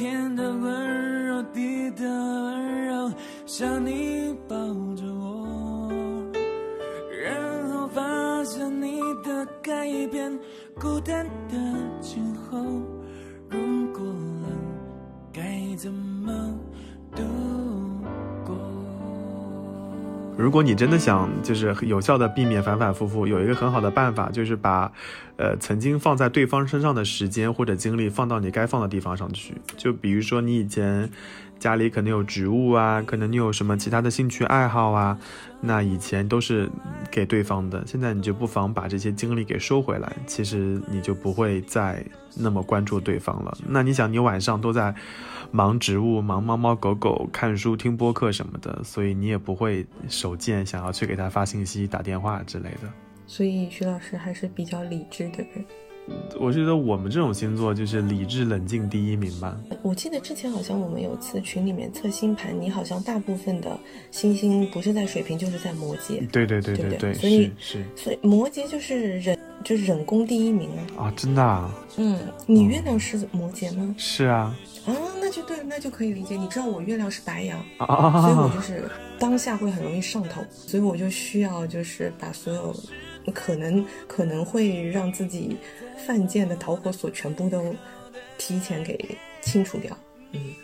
[0.00, 3.12] 天的温柔，地的温柔，
[3.44, 4.56] 像你抱
[4.96, 5.92] 着我，
[7.22, 10.32] 然后发现你的改变，
[10.80, 11.54] 孤单的
[12.00, 12.56] 今后，
[13.50, 14.50] 如果冷，
[15.34, 16.32] 该怎么
[17.14, 17.69] 度？
[20.40, 24.90] 如果你真的想就是有效的避免反反复复，有一个很好的办法，就是把，
[25.36, 29.54] 呃，曾经放在对方身上的时间或者精力放到你该放的地方上去。
[29.76, 31.10] 就比如说你以前
[31.60, 35.16] 家里可能有植物啊，可能你有什么其他的兴趣爱好啊，
[35.60, 36.68] 那以前都是
[37.12, 43.56] 给对方的，现在你就不妨把这些精力给收回来，其实你就不会再那么关注对方了。
[43.68, 44.92] 那你想，你晚上都在。
[45.52, 52.88] 忙植物、忙猫猫狗狗、看书、听播客什么的，所以你也不会手贱想要去给他发信息、打电话之类的。
[53.26, 55.64] 所以徐老师还是比较理智的人。
[56.38, 59.60] 我觉得我们这种星座就是理智冷静第一名吧。
[59.82, 63.78] 我记得之前好像我们有次群里面测星盘，你好像大部分的
[64.10, 66.28] 星星不是在水瓶就是在摩羯。
[66.30, 71.04] 对对对对不对对，所以是是所以摩羯就是忍，就是忍功第一名啊。
[71.04, 73.94] 啊，真的啊，嗯，你月亮是摩羯吗？
[73.98, 76.36] 是啊啊，那就对，那就可以理解。
[76.36, 78.52] 你知道我月亮是白羊，所以我啊！
[78.54, 78.82] 就是
[79.18, 82.74] 当下会很容易上头，所以我就需要就是把所有
[83.34, 85.56] 可能可能会让自己
[86.06, 87.74] 犯贱的导火索全部都
[88.38, 88.98] 提前给
[89.42, 89.96] 清除掉。
[90.32, 90.54] 嗯，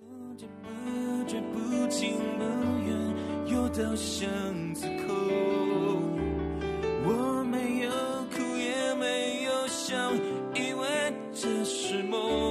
[0.00, 2.44] 不知不觉，不情不
[2.86, 4.28] 愿，又到巷
[4.74, 5.14] 子口。
[7.06, 7.90] 我没有
[8.34, 10.12] 哭，也没有笑，
[10.54, 12.43] 以为这是梦。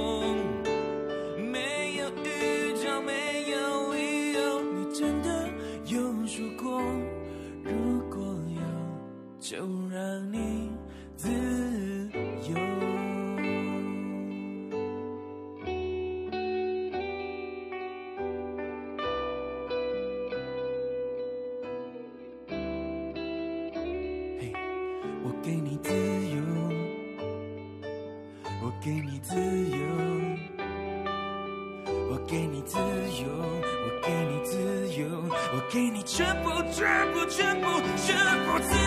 [37.26, 37.66] 全部，
[38.04, 38.78] 全部，自由。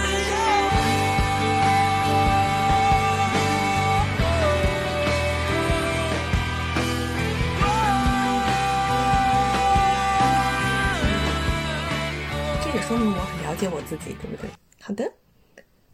[12.63, 14.50] 这也说明我很了解我自己，对不对？
[14.80, 15.12] 好的，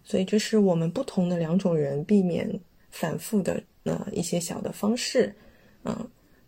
[0.03, 2.59] 所以这是我们不同的两种人避免
[2.91, 5.33] 反复的呃一些小的方式，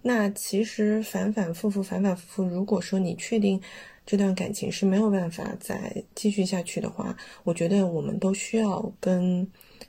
[0.08, 3.60] 那其实反反复复，反反复复，如果说你确定
[4.06, 9.48] 这段感情是没有办法再继续下去的话，我觉得我们都需要跟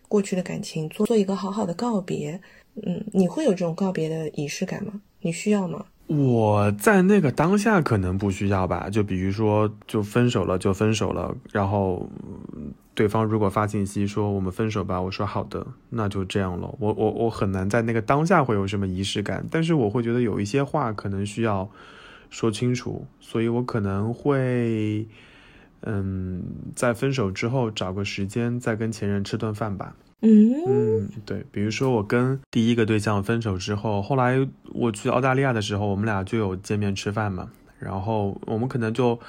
[0.08, 2.40] 过去的感情做做一个好好的告别。
[2.86, 5.02] 嗯，你会有这种告别的仪式感吗？
[5.20, 5.84] 你需要吗？
[6.06, 12.08] 我在那个当下可能不需要吧，就比如说就分手了就分手了，然后
[12.96, 16.74] 对方如果发信息说我们分手吧，我说好的，那就这样了。
[16.80, 21.68] 我我我很难在那个当下会有什么仪式感，但是我会觉得有一些话可能需要
[22.30, 25.06] 说清楚，所以我可能会
[25.82, 26.42] 嗯
[26.74, 29.94] 在分手之后找个时间再跟前任吃顿饭吧。
[30.22, 39.20] 嗯嗯，对，比如说我跟第一个对象分手之后，后来我去澳大利亚的时候，我们俩就有见面吃饭嘛，然后我们可能就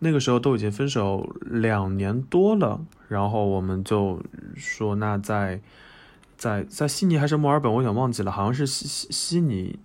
[0.00, 4.20] 那个时候都已经分手两年多了，然后我们就
[4.56, 5.60] 说那在
[6.36, 9.78] 在在悉尼还是墨尔本，我有点忘记了，好像是悉悉悉尼，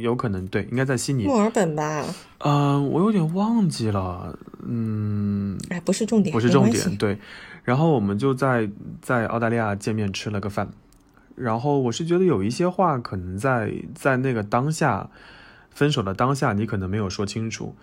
[0.00, 2.04] 有可能对，应该在悉尼，墨尔本吧？
[2.38, 7.16] 嗯、我有点忘记了，嗯，哎，不是重点，不是重点，对。
[7.62, 8.68] 然后我们就在
[9.00, 10.68] 在澳大利亚见面吃了个饭，
[11.36, 15.08] 然后我是觉得有一些话可能在在那个当下，
[15.70, 17.76] 分手的当下你可能没有说清楚，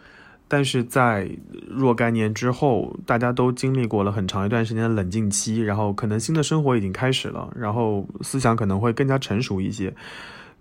[0.54, 1.28] 但是在
[1.68, 9.92] 若干年之后，大家都经历过了很长一段时间的冷静期，然后可能新的生活已经开始了，然后思想可能会更加成熟一些。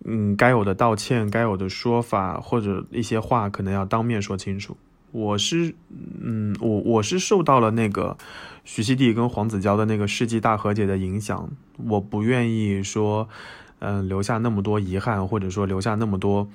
[0.06, 4.74] 嗯，该有的道歉、该有的说法或者一些话，可能要当面说清楚。
[5.10, 5.74] 我是，
[6.22, 8.16] 嗯，我我是受到了那个
[8.64, 13.28] 徐熙娣跟黄子佼的那个世纪大和解的影响，我不愿意说，
[13.80, 16.48] 嗯、留下那么多遗憾，或者说留下那么多。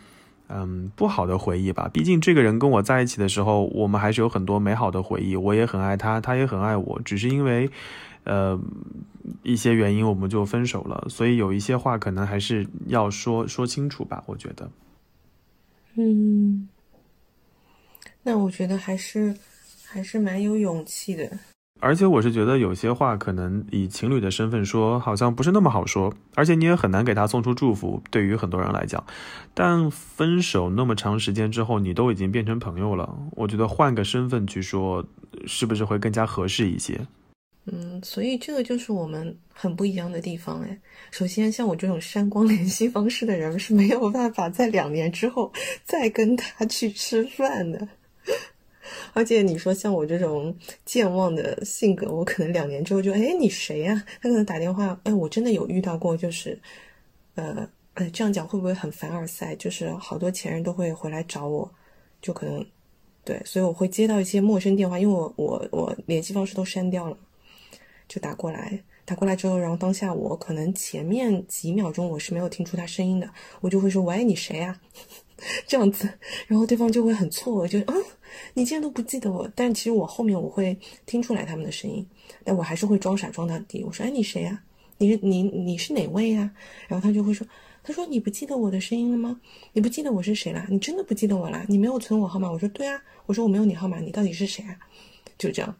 [0.49, 1.89] 嗯，不好的回忆吧。
[1.91, 5.35] 毕竟这个人跟我在一起的时候，我们还是有很多美好的回忆。
[5.35, 7.01] 我也很爱他，他也很爱我。
[7.03, 7.69] 只是因为，
[8.23, 8.57] 呃，
[9.43, 11.05] 一些原因，我们就分手了。
[11.09, 14.23] 所以有一些话可能还是要说说清楚吧。
[14.25, 14.69] 我觉得，
[15.95, 16.69] 嗯，
[18.23, 19.35] 那我觉得还是
[19.85, 21.29] 还是蛮有勇气的。
[21.79, 26.13] 而且我是觉得有些话可能以情侣的身份说，好像不是那么好说。
[26.35, 29.03] 而且你也很难给他送出祝福，对于很多人来讲。
[29.53, 35.05] 但分手那么长时间之后，你都已经变成朋友了，我觉得换个身份去说，
[35.45, 36.99] 是不是会更加合适一些？
[37.69, 40.79] 嗯，所以这个就是我们很不一样的地方哎。
[41.11, 45.51] 首先，像我这种删光联系方式的人是没有办法在两年之后
[45.83, 47.85] 再跟他去吃饭的。
[49.13, 56.59] 而且你说像我这种健忘的性格，我可能两年之后就哎你谁呀、他可能打电话，哎我真的有遇到过，就是
[57.35, 59.55] 呃呃这样讲会不会很凡尔赛？
[59.55, 61.69] 就是好多前任都会回来找我，
[62.21, 62.65] 就可能
[63.23, 67.17] 对，所以我会接到一些陌生电话，因为我我我联系方式都删掉了。
[68.07, 74.79] 就打过来，打过来之后，然后当下我可能前面几秒钟我是没有听出他声音的，我就会说：“喂，你谁呀、
[75.67, 76.09] 这样子，
[76.47, 77.93] 然后对方就会很错愕，就啊，
[78.53, 79.49] 你竟然都不记得我。
[79.55, 82.05] 但其实我后面我会听出来他们的声音，
[82.43, 83.83] 但我还是会装傻装到底。
[83.83, 84.63] 我说：“哎，你谁呀、
[84.97, 86.51] 你是你你是哪位呀、
[86.87, 87.45] 然后他就会说
[87.83, 89.39] ：“他说你不记得我的声音了吗？
[89.73, 90.65] 你不记得我是谁啦？
[90.69, 91.65] 你真的不记得我啦？
[91.67, 94.77] 你没有存我号码？”我说：“对啊。”我说：“我没有你号码，你到底是谁啊？”
[95.37, 95.75] 就这样，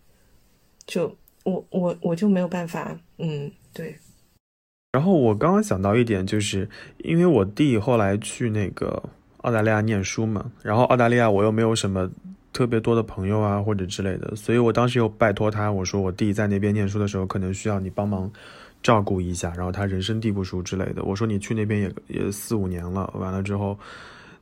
[0.86, 1.16] 就。
[1.44, 3.96] 我我我就没有办法，嗯，对。
[4.92, 9.02] 然后我刚刚想到一点，就是因为我弟后来去那个
[9.48, 12.10] 澳大利亚念书嘛，然后澳大利亚我又没有什么
[12.52, 18.30] 特别多的朋友啊或者之类的，所以我当时又拜托他，我说我弟在那边念书的时候，可能需要你帮忙
[18.84, 23.80] 照顾一下，然后他人生地不熟之类的，我说你去那边也也四五年了，完了之后，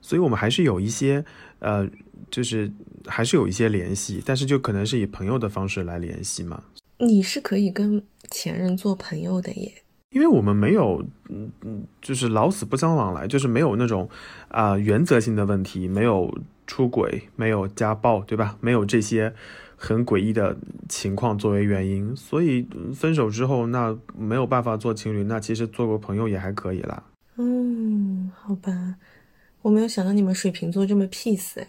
[0.02, 1.24] 所以我们还是有一些
[1.60, 1.88] 呃，
[2.32, 2.72] 就是
[3.06, 6.64] 还是有一些联系，但是就可能是以朋友的方式来联系嘛。
[6.98, 9.72] 你是可以跟前任做朋友的耶，
[10.16, 14.10] 因为我们没有，嗯嗯，就是老死不相往来，就是没有那种
[14.48, 16.34] 啊、原则性的问题，没有
[16.66, 18.58] 出轨，没有家暴，对吧？
[18.62, 19.34] 没有这些
[19.76, 20.56] 很诡异的
[20.88, 27.04] 情况作为原因，所以分手之后，那没有办法做情侣，那其实做个朋友也还可以啦。
[27.36, 28.96] 嗯，好吧，
[29.64, 31.68] 我没有想到你们水瓶座这么 peace 哎，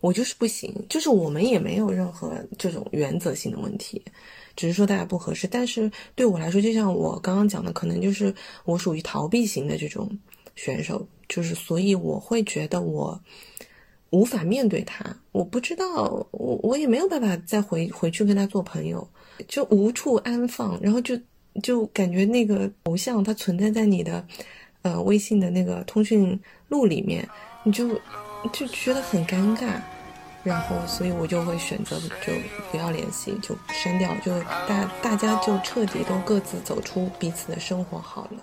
[0.00, 4.02] 我就是不行，就是我们也没有任何这种原则性的问题，
[4.56, 5.46] 只是说大家不合适。
[5.46, 8.34] 但是对我来说，就像我刚刚讲的，可能就是
[8.64, 10.10] 我属于逃避型的这种
[10.56, 13.20] 选手，就是所以我会觉得我
[14.10, 19.08] 无法面对他，我不知道，我我也没有办法再回回去跟他做朋友，
[19.48, 21.18] 就无处安放，然后就
[21.62, 24.26] 就感觉那个偶像它存在在你的
[24.82, 26.38] 呃微信的那个通讯
[26.68, 27.26] 录里面，
[27.64, 27.88] 你就
[28.52, 29.80] 就觉得很尴尬。
[30.44, 32.32] 然后，所以我就会选择就
[32.70, 34.32] 不要联系，就删掉，就
[34.66, 38.42] 大大家就彻底都各自走出彼此的生活好了。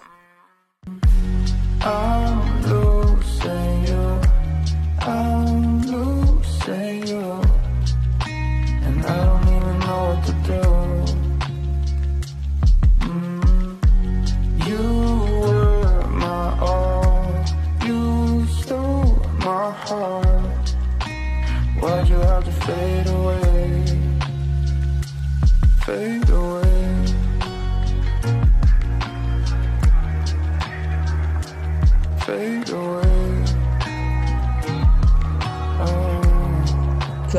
[14.67, 14.77] You
[15.41, 17.43] were my all.
[17.85, 20.28] You stole my heart.
[21.81, 23.85] Why'd you have to fade away?
[25.85, 27.05] Fade away.
[32.25, 32.58] Fade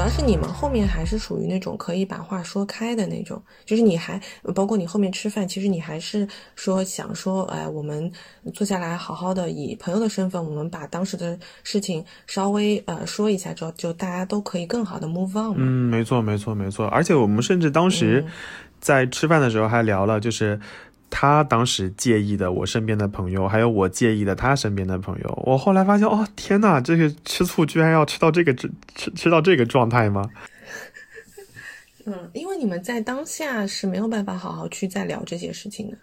[0.00, 4.18] 要是你们后面还是属于那种可以把话说开的那种，就是你还
[4.54, 8.10] 包括你后面吃饭，其实你还是说想说，哎，我们
[8.54, 15.54] 坐下来好好的以朋友的身份，我们把当时的事情稍微呃说一下之后，就大家都可以更好的 move on 嘛。
[15.58, 16.86] 嗯，没错，没错，没错。
[16.86, 18.24] 而且我们甚至当时
[18.80, 20.58] 在吃饭的时候还聊了，就是
[21.10, 25.42] 他当时介意的我身边的朋友，还有我介意的他身边的朋友。
[25.44, 30.28] 我后来发现，哦，天呐，这个吃醋居然要吃到这个吃吃吃到这个状态吗？
[32.06, 35.98] 嗯，因为你们在当下是没有办法好好去再聊这些事情的，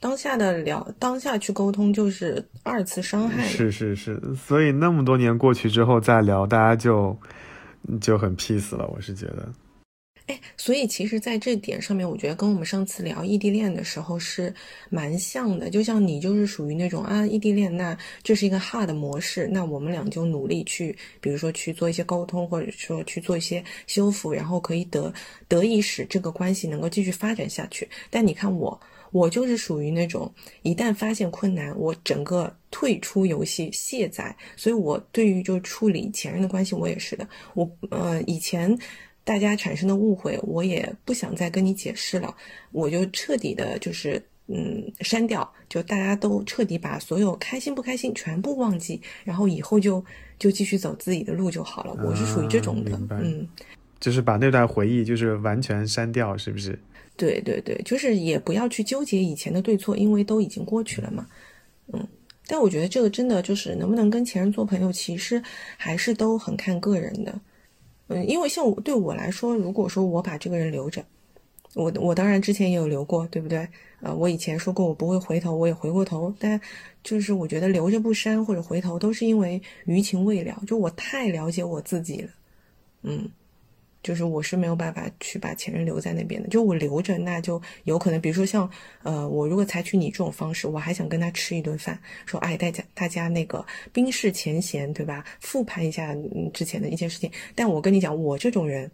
[0.00, 3.44] 当下的聊，当下去沟通就是二次伤害。
[3.44, 7.16] 是是是，所以那么多年过去之后再聊，大家就
[8.00, 8.86] 就很 peace 了。
[8.88, 9.48] 我是觉得，
[10.26, 14.52] 哎，所以其实，在这点上面，我觉得跟我们上次聊异地恋的时候是
[14.90, 15.70] 蛮像的。
[15.70, 25.14] 就像你就是属于那种啊，异地恋，那这是一个 hard 模式，那我们俩就努力去，比如说去做一些沟通，或者说去做一些修复，然后可以得
[25.46, 27.88] 得以使这个关系能够继续发展下去。
[28.10, 28.80] 但你看我，
[29.12, 30.28] 我就是属于那种
[30.62, 34.36] 一旦发现困难，我整个退出游戏卸载。
[34.56, 37.28] 所以我对于就处理前任的关系，我也是的。
[37.54, 38.76] 我呃以前。
[39.26, 42.32] 大家产生的误会，我也不想再跟你解释了，
[42.70, 50.02] 我就彻底的，就是嗯删掉，就大家都彻底把所有开心不开心全部忘记，然后以后就
[50.38, 51.92] 就继续走自己的路就好了。
[52.04, 53.44] 我是属于这种的，嗯，
[53.98, 56.78] 就是把那段回忆就是完全删掉，是不是？
[57.16, 61.26] 对对对，就是也不要去纠结以前的对错，因为都已经过去了嘛，
[61.92, 62.06] 嗯。
[62.48, 65.42] 但我觉得这个真的就是能不能跟前任做朋友，其实
[65.76, 67.36] 还是都很看个人的。
[68.08, 71.04] 嗯，因为像我对我来说，如果说我把这个人留着，
[71.74, 73.68] 我我当然之前也有留过，对不对？
[74.00, 76.60] 呃，我以前说过我不会回头，我也回过头，但
[77.02, 82.30] 就是我觉得留着不删或者回头，都是因为余情未了，就我太了解我自己了，
[83.02, 83.30] 嗯。
[84.06, 88.70] 就是我是没有办法去把前任留在那边的，就我留着，那就有可能，比如说像，
[89.02, 95.24] 呃，我如果采取你这种方式，我还想跟他吃一顿饭，说，哎，大家大家那个冰释前嫌，对吧？
[95.40, 96.14] 复盘一下
[96.54, 97.28] 之前的一件事情。
[97.56, 98.88] 但我跟你讲，我这种人，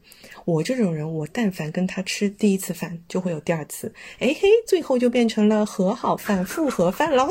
[0.46, 7.28] 我这种人，我但凡跟他吃第一次饭，就会有第二次，哎嘿，最后就变成了和好饭、复合饭喽。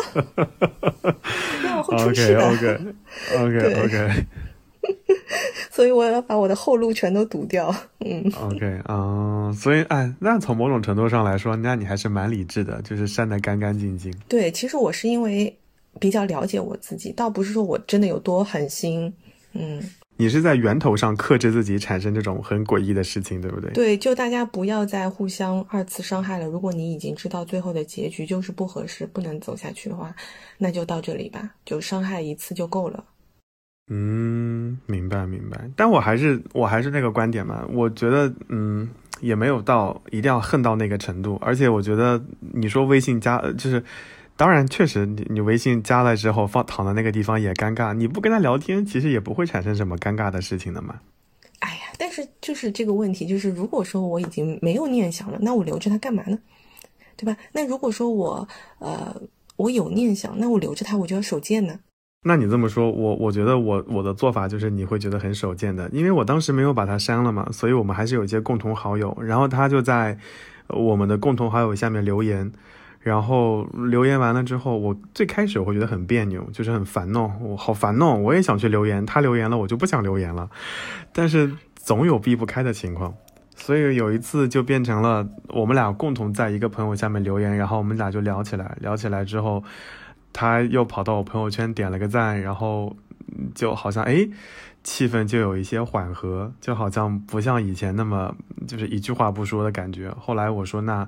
[1.64, 2.48] 那我会出事的。
[2.48, 4.26] OK，OK，OK，OK。
[5.70, 7.74] 所以我要把我的后路全都堵掉。
[8.00, 14.14] 嗯 OK，嗯，所以哎，那从某种程度上来说，那你还是蛮理智的，就是删得干干净净。
[14.28, 15.56] 对，其实我是因为
[16.00, 19.14] 比较了解我自己，倒不是说我真的有多狠心。
[19.54, 19.82] 嗯，
[20.18, 23.72] 你是在源头上克制自己产生这种很诡异的事情，对不对？
[23.72, 26.46] 对，就大家不要再互相二次伤害了。
[26.48, 30.16] 如果你已经知道最后的结局就是不合适，不能走下去的话，
[30.58, 33.04] 那就到这里吧，就伤害一次就够了。
[33.90, 42.24] 嗯，明白明白，但我还是我还是那个观点嘛，我觉得嗯也没有到一定要恨到那个程度，而且我觉得
[42.54, 43.84] 你说微信加就是，
[44.38, 51.02] 当然确实你你微信加了之后放躺在那个地方也尴尬，你不跟他聊天其实也不会产生什么尴尬的事情的嘛。
[51.60, 56.40] 哎呀，但是就是这个问题，就是如果说我已经没有念想了，那我留着它干嘛呢？
[57.18, 57.36] 对吧？
[57.52, 58.48] 那如果说我
[58.80, 59.22] 呃
[59.58, 61.78] 我有念想，那我留着它我就要手贱呢。
[62.24, 70.16] 那你这么说，我我觉得我我的做法就是你会觉得很手贱的，因为我当时没有把他删了嘛，所以我们还是有一些共同好友，然后他就在
[70.68, 72.52] 我们的共同好友下面留言，
[73.00, 80.48] 然后留言完了之后，我最开始我会觉得很别扭，就是很烦弄，我好烦弄，我也想去留言，他留言了我就不想留言了，
[81.12, 83.16] 但是总有避不开的情况，
[83.56, 89.64] 所以有一次就变成了我们俩共同在一个朋友下面留言，然后我们俩就聊起来，聊起来之后。
[90.34, 92.96] 他又跑到我朋友圈点了个赞，然后
[93.54, 94.28] 就好像哎，
[94.84, 98.36] 气氛就有一些缓和，就好像不像以前那么
[98.68, 100.10] 就是一句话不说的感觉。
[100.20, 101.08] 后来我说那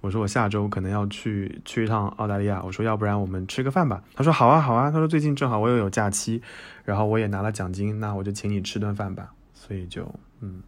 [0.00, 4.02] 我说我下周可能要去去一趟澳大利亚，我说要不然我们吃个饭吧。
[4.14, 6.40] 他说好啊好啊，他说最近正好我又有假期，
[6.84, 9.32] 然后我也拿了奖金，那我就请你吃顿饭吧。
[9.52, 10.62] 所以就嗯，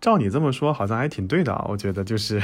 [0.00, 2.40] 照你这么说好像还挺对的啊，我觉得就是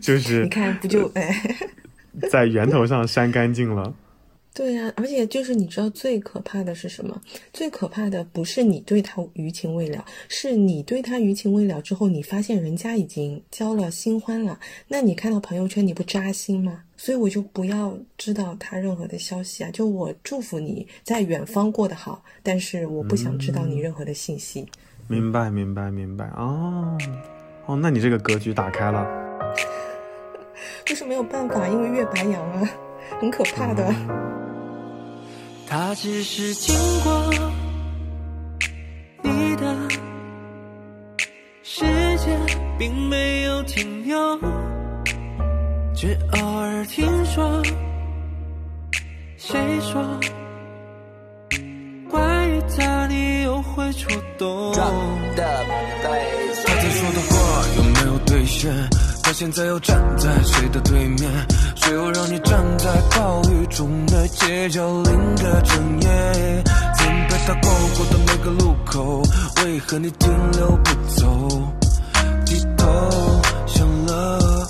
[0.00, 1.30] 就是你看不就哎。
[2.30, 3.94] 在源头上删干净了。
[4.54, 7.20] 对呀、啊，而且就是你知道最可怕的是什么？
[7.52, 14.58] 最可怕的不是你对他余情未了，是你对他余情未了之后，你发现人家已经交了新欢了，
[14.88, 16.82] 那你看到朋友圈你不扎心吗？
[16.96, 19.70] 所以我就不要知道他任何的消息啊！
[19.70, 24.62] 就我祝福你在远方过得好，但是我不想知道你任何的信息。
[24.62, 24.66] 嗯、
[25.06, 26.26] 明白，明白，明白。
[26.30, 26.98] 哦，
[27.66, 29.27] 哦，那你这个格局打开了。
[30.84, 32.68] 就是没有办法，因为月白羊啊，
[33.20, 33.94] 很可怕的。
[35.66, 37.30] 他只是经过
[39.22, 39.76] 你的
[41.62, 41.84] 世
[42.18, 42.38] 界，
[42.78, 44.40] 并没有停留，
[45.94, 47.62] 只偶尔听说
[49.36, 50.02] 谁说
[52.08, 54.08] 关于他你又会触
[54.38, 54.72] 动。
[54.72, 54.80] 他
[56.80, 57.36] 曾说的话
[57.76, 58.72] 有没有兑现？
[59.28, 61.30] 他现在又站在谁的对面？
[61.76, 66.64] 谁又让你站在暴雨中的街角淋个整夜？
[66.96, 69.22] 曾被他过过的每个路口，
[69.62, 71.72] 为何你停留不走？
[72.46, 72.86] 低头
[73.66, 74.66] 想了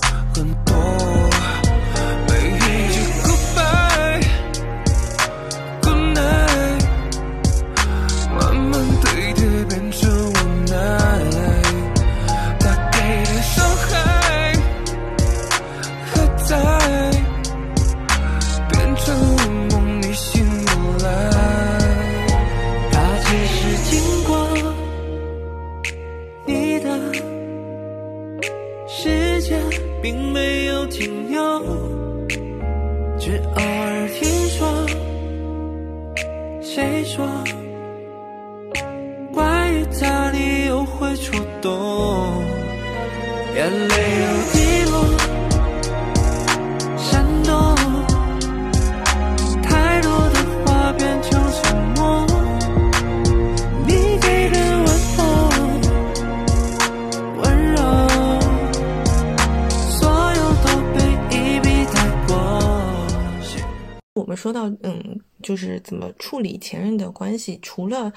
[66.69, 68.13] 前任的关系，除了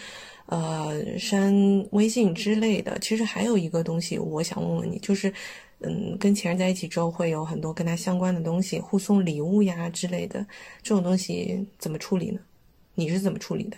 [0.48, 1.54] 呃删
[1.92, 5.32] 微信之类的，其实还有一个东西，我想问问你，就是，
[5.80, 10.46] 嗯，跟前任在一起之后，会有很多跟他相关的东西，互送礼物呀之类的，
[10.84, 12.40] 这种东西怎么处理呢？
[12.96, 13.78] 你是怎么处理的？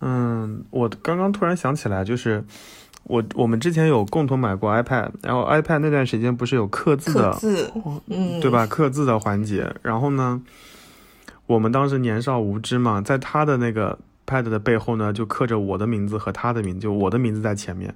[0.00, 2.42] 嗯，我刚刚突然想起来，就是
[3.04, 7.72] 我我们之前有共同买过 iPad，然后 iPad 那段时间不是有刻字的，刻字，
[8.06, 8.50] 嗯，对？
[8.50, 8.66] 吧？
[8.66, 10.42] 刻字的环节，然后呢，
[11.46, 17.94] 我们当时年少无知嘛，在他的那个 Pad 的背后呢，就刻着我的名字和他的名字，就我的名字在前面，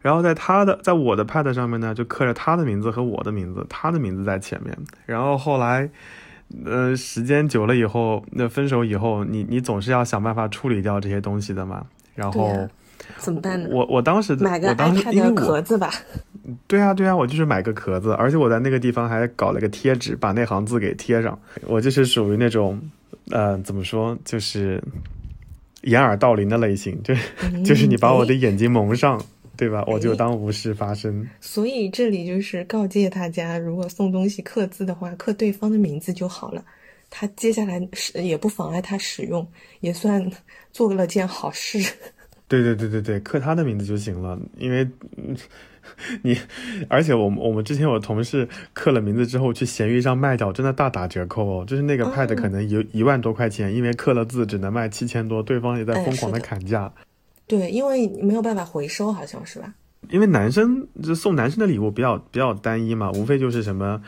[0.00, 5.90] 然后在他的，在我的 Pad 上面呢，就刻着他的名字和我的名字，他的名字在前面，然后后来。
[6.66, 11.86] 呃，时间久了以后，那分手以后，你你总是要想办法处理掉这些东西的嘛。
[12.14, 12.68] 然后
[13.16, 13.70] 怎么办呢？
[13.72, 15.90] 我我当时买个我当时 iPad 的壳子吧。
[16.66, 21.38] 对啊，对啊，我就是买个壳子，而且我在那个地方还搞了个贴纸，把那行字给贴上。
[21.66, 22.78] 我就是属于那种，
[23.30, 24.78] 呃，怎么说，就是
[25.82, 27.14] 掩耳盗铃的类型，就、
[27.64, 29.20] 就是你把我的眼睛蒙上，
[29.56, 29.84] 对吧？
[29.86, 31.28] 我就当无事发生。
[31.40, 36.64] 所以这里就是告诫大家，如果送东西刻字的话，刻对方的名字就好了。
[37.10, 39.46] 他接下来使也不妨碍他使用，
[39.80, 40.24] 也算
[40.72, 41.78] 做了件好事。
[42.48, 44.82] 对对对对对，刻他的名字就行了，因为
[45.16, 45.36] 嗯
[46.22, 46.36] 你，
[46.88, 51.64] 而且我们我们之前有同事刻了名字之后去闲鱼上卖掉，真的大打折扣哦。
[51.66, 56.92] 就是那个 Pad 可能有一万多块钱，因为刻了字只能卖七千多，对方也在哎疯狂的砍价。
[57.46, 59.74] 对，因为没有办法回收，好像是吧？
[60.10, 64.02] 因为男生就送男生的礼物比较比较单一嘛，无非就是什么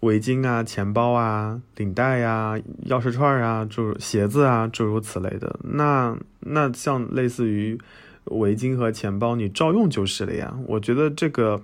[0.00, 2.54] 围巾啊、钱包啊、领带呀、
[2.86, 5.58] 钥匙串啊、诸如鞋子啊，诸如此类的。
[5.64, 7.78] 那那像类似于
[8.24, 10.58] 围巾和钱包，你照用就是了呀。
[10.68, 11.60] 我觉得这个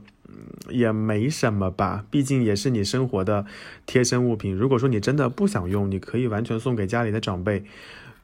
[0.68, 3.46] 也没什么吧，毕竟也是你生活的
[3.86, 4.54] 贴身物品。
[4.54, 7.64] 如果说你真的不想用，你可以完全送给家里的长辈，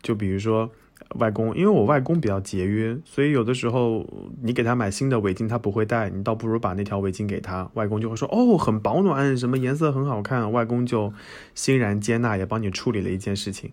[0.03, 0.70] 就比如说。
[1.16, 4.07] 外公，因为我外公比较节约，所以有的时候
[4.43, 11.12] 你给他买新的围巾，他不会戴，你倒不如把那条围巾给他，外公就会说哦，很保暖，什么颜色很好看，外公就
[11.55, 13.72] 欣然接纳，也帮你处理了一件事情。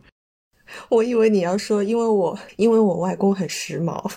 [0.89, 4.11] 我以为你要说，因为我因为我外公很时髦，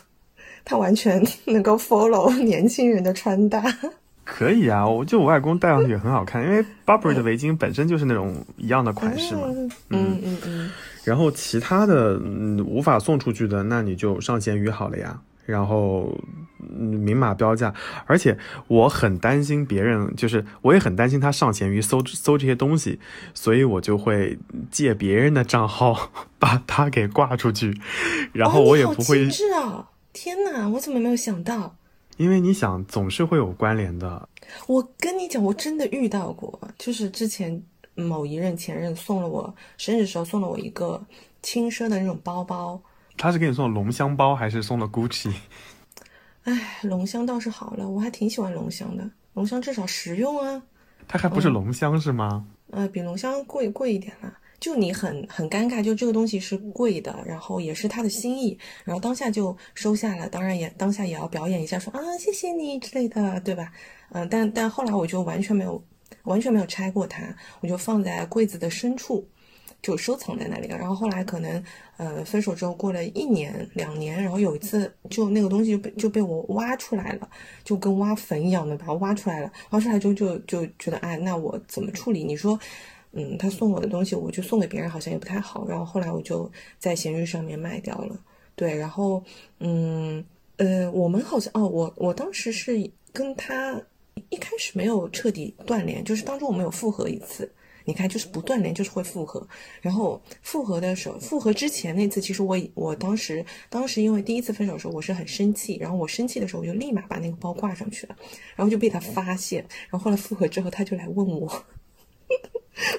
[0.65, 3.63] 他完全 能够 follow 年轻人的穿搭。
[4.25, 9.43] 可以啊，我就我外公戴上去也很好看，因为 Burberry 的围巾本身就是那种一样的款式嘛。
[9.49, 10.71] 嗯嗯嗯嗯，
[11.05, 15.21] 然后其他的嗯无法送出去的，那你就上闲鱼好了呀。
[15.45, 16.19] 然后
[16.59, 17.75] 嗯明码标价，
[18.07, 22.99] 而且我很担心别人，就是我也很担心他上闲鱼搜搜这些东西，
[23.35, 24.39] 所以我就会
[24.71, 26.11] 借别人的账号
[26.41, 27.79] 把它给挂出去，
[28.33, 29.29] 然后我也不会！
[30.15, 31.77] 天哪，我怎么没有想到？
[32.17, 34.29] 因为你想总是会有关联的。
[34.69, 37.61] 我跟你讲，我真的遇到过，就是之前
[37.97, 41.05] 某一任前任送了我生日时候送了我一个
[41.43, 42.81] 轻奢的那种包包。
[43.17, 45.35] 他是给你送龙香包还是送了 Gucci？
[46.45, 49.11] 哎，龙香倒是好了，我还挺喜欢龙香的。
[49.33, 50.63] 龙香至少实用啊。
[51.09, 52.47] 它还不是龙香、是吗？
[52.71, 54.33] 呃，比龙香贵贵一点啦。
[54.65, 63.71] 就你很很尴尬，就这个东西是贵的，然后也是他的心意，然后当下就收下了，当然也当下也要表演一下说，啊谢谢你之类的，对吧？
[64.13, 65.85] 嗯、但但后来我就完全没有
[66.23, 69.29] 完全没有拆过它，我就放在柜子的深处，
[69.83, 70.79] 就收藏在那里了。
[70.79, 71.63] 然后后来可能
[71.99, 77.29] 呃分手之后过了一年两年，然后有一次就那个东西就被就被我挖出来了，
[77.65, 82.25] 就跟挖坟一样的把它挖出来了，挖出来之后就就觉得哎，那我怎么处理？
[82.25, 82.59] 你说？
[83.15, 85.67] 嗯，他送我的东西，我就送给别人，好像也不太好。
[85.69, 88.19] 然后后来我就在闲鱼上面卖掉了。
[88.57, 89.23] 对，然后
[89.61, 90.25] 嗯
[90.57, 93.81] 呃，我们好像哦，我我当时是跟他
[94.29, 97.51] 一开始没有彻底断联，就是当中我们有复合一次。
[97.87, 99.47] 你看，就是不断联就是会复合。
[99.83, 108.17] 然后复合的时候，复合之前那次，其实我我当时当时因为第一次分手的时候，我是很生气，然后我生气的时候，我就立马把那个包挂上去了，
[108.57, 109.63] 然后就被他发现。
[109.91, 111.63] 然后后来复合之后，他就来问我。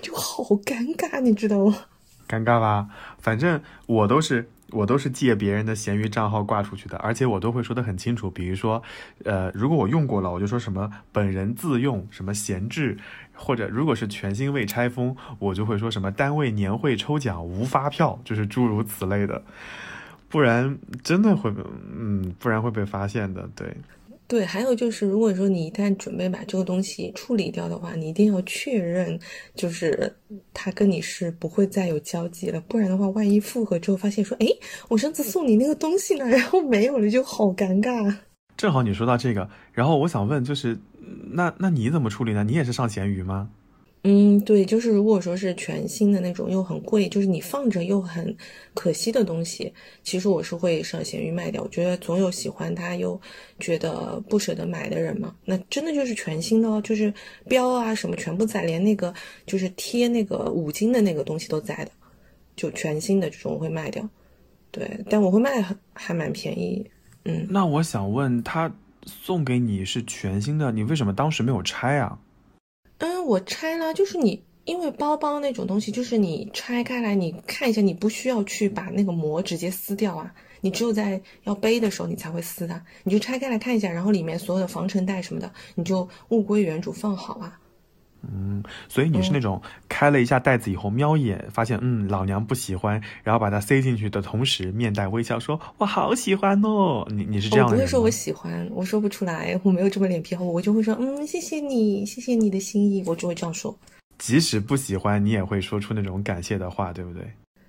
[0.01, 1.75] 就好尴尬，你知道吗？
[2.27, 2.87] 尴尬吧？
[3.19, 8.31] 反正我都是我都是借别人的闲鱼账号挂出去的，而且我都会说的很清楚。
[8.31, 8.81] 比如说，
[9.23, 12.97] 呃，如果我用过了，我就说什么本人自用，什么闲置，
[13.35, 19.43] 或者如果是全新未拆封，我就会说什么单位年会抽奖无发票，就是诸如此类的。
[20.27, 21.53] 不然真的会，
[21.95, 23.47] 嗯，不然会被发现的。
[23.55, 23.77] 对，
[24.27, 29.19] 对，还有就是，如果说你一旦准备把这个东西处理掉的话，你一定要确认，
[29.53, 30.11] 就是
[30.51, 34.47] 他跟你是不会再有交集了，不然的话，万一复合之后发现说，哎，
[34.89, 38.15] 我上次送你那个东西呢， 然后没有了，就好尴尬。
[38.57, 40.77] 正好你说到这个，然后我想问，就是
[41.31, 42.43] 那那你怎么处理呢？
[42.43, 43.49] 你也是上咸鱼吗？
[44.07, 48.37] 嗯，对，就是如果说是全新的那种又很贵，就是你放着又很
[48.75, 51.63] 可惜的东西，其实我是会上闲鱼卖掉。
[51.63, 53.19] 我觉得总有喜欢它又
[53.59, 55.35] 觉得不舍得买的人嘛。
[55.43, 57.11] 那真的就是全新的哦，就是
[57.47, 59.11] 标啊什么全部在，连那个
[59.47, 61.89] 就是贴那个五金的那个东西都在的，
[62.55, 64.07] 就全新的这种我会卖掉。
[64.69, 66.85] 对，但我会卖还还蛮便宜。
[67.23, 68.71] 嗯，那我想问，他
[69.07, 72.19] 送给你是全新的，你为什么当时没有拆啊？
[72.99, 87.59] 嗯，我拆了，就是你，因为包包那种东西，就是你拆开来，你看一下，你不需要去把那个膜直接撕掉啊，你只有在要背的时候你才会撕它，你就拆开来看一下，然后里面所有的防尘袋什么的，你就物归原主放好啊。
[88.31, 103.77] 嗯，所以你是那种开了一下袋子以后瞄一眼，发现嗯老娘不喜欢，然后把它塞进去的同时面带微笑说“我好喜欢哦”，你你是这样的我不会说我喜欢，我说不出来，我没有这么脸皮厚，我就会说嗯谢谢你，谢谢你的心意，我就会这样说。
[104.17, 107.23] 即使不喜欢，你也会说出那种感谢的话，对不对？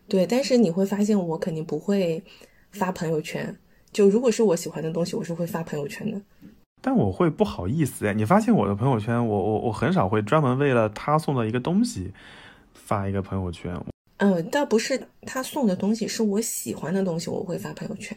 [0.08, 2.22] 对，但是你会发现我肯定不会
[2.70, 3.56] 发朋友圈，
[3.90, 6.20] 就如果是我喜欢的东西，我是会发朋友圈的。
[6.86, 12.12] 但我会不好意思哎，你发现我的朋友圈，我我我很少会专门为了他送的一个东西
[12.74, 13.76] 发一个朋友圈。
[14.18, 18.16] 嗯，倒不是他送的东西，是我喜欢的东西，我会发朋友圈。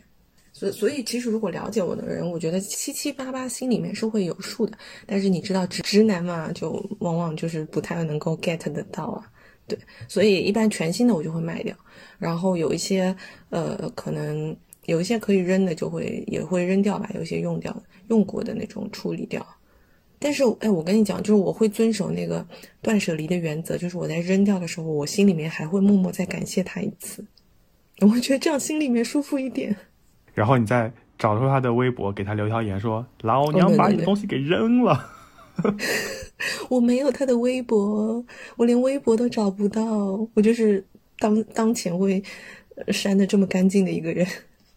[0.54, 4.78] 所所以，其实如果了解我的人，我觉得七七八八心里面是会有数的。
[5.08, 9.26] 但是你知道直直男嘛，就往往就是不太能够 get 得到啊。
[9.68, 9.76] 对，
[10.08, 11.76] 所以一般全新的我就会卖掉，
[12.20, 13.16] 然后有一些
[13.50, 14.56] 呃可能。
[14.90, 17.10] 有一些可以扔的，就会也会扔掉吧。
[17.16, 19.46] 有些用掉、用过的那种处理掉。
[20.22, 22.46] 但是，哎，我跟你讲，就是我会遵守那个
[22.82, 27.24] 断舍离的原则，就是我在扔掉的时候，我心里面还会默默再感谢他一次。
[28.02, 29.74] 我觉得这样心里面舒服一点。
[30.34, 35.10] 然后你再找出他的微博，给他留条言说：“老娘把你的东西给扔了。
[36.70, 38.26] 我没有他的微博，
[38.58, 40.28] 我连微博都找不到。
[40.34, 40.86] 我就是
[41.18, 42.22] 当当前会
[42.90, 44.28] 删的这么干净的一个人。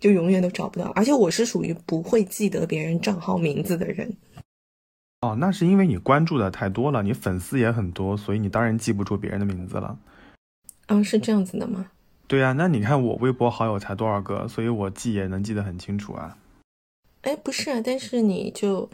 [0.02, 4.16] 就永远都找不到，而且我是属于不会记得别人账号名字的人。
[5.20, 9.96] 哦，那是因为你关注的太多了，你粉丝也很多，所以你当然记不住别人的名字了。
[10.88, 11.86] 嗯，是这样子的吗？
[12.26, 16.36] 对呀，那你看我微博好友才多少个，所以我记也能记得很清楚啊。
[17.20, 18.90] 哎，不是啊，但是你就。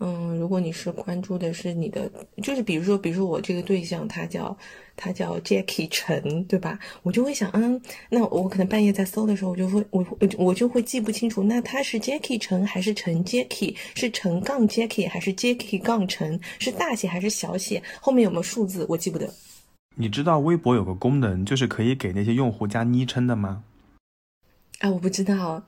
[0.00, 2.08] 嗯，如果你是关注的是你的，
[2.40, 4.56] 就是比如说，比如说我这个对象他叫
[4.94, 6.78] 他叫 Jackie 陈，对吧？
[7.02, 13.74] 我就会想，嗯，那我可能半夜在搜的时候，我就会我我我就会记不清楚，那他是 Jackie 陈还是陈 Jackie？
[13.96, 16.38] 是陈杠 Jackie 还是 Jackie 杠陈？
[16.60, 17.82] 是大写还是小写？
[18.00, 18.86] 后面有没有数字？
[18.88, 19.28] 我记不得。
[19.96, 23.64] 你知道微博有个功能，就是可以给那些用户加昵称的吗？
[24.78, 25.64] 啊，我不知道。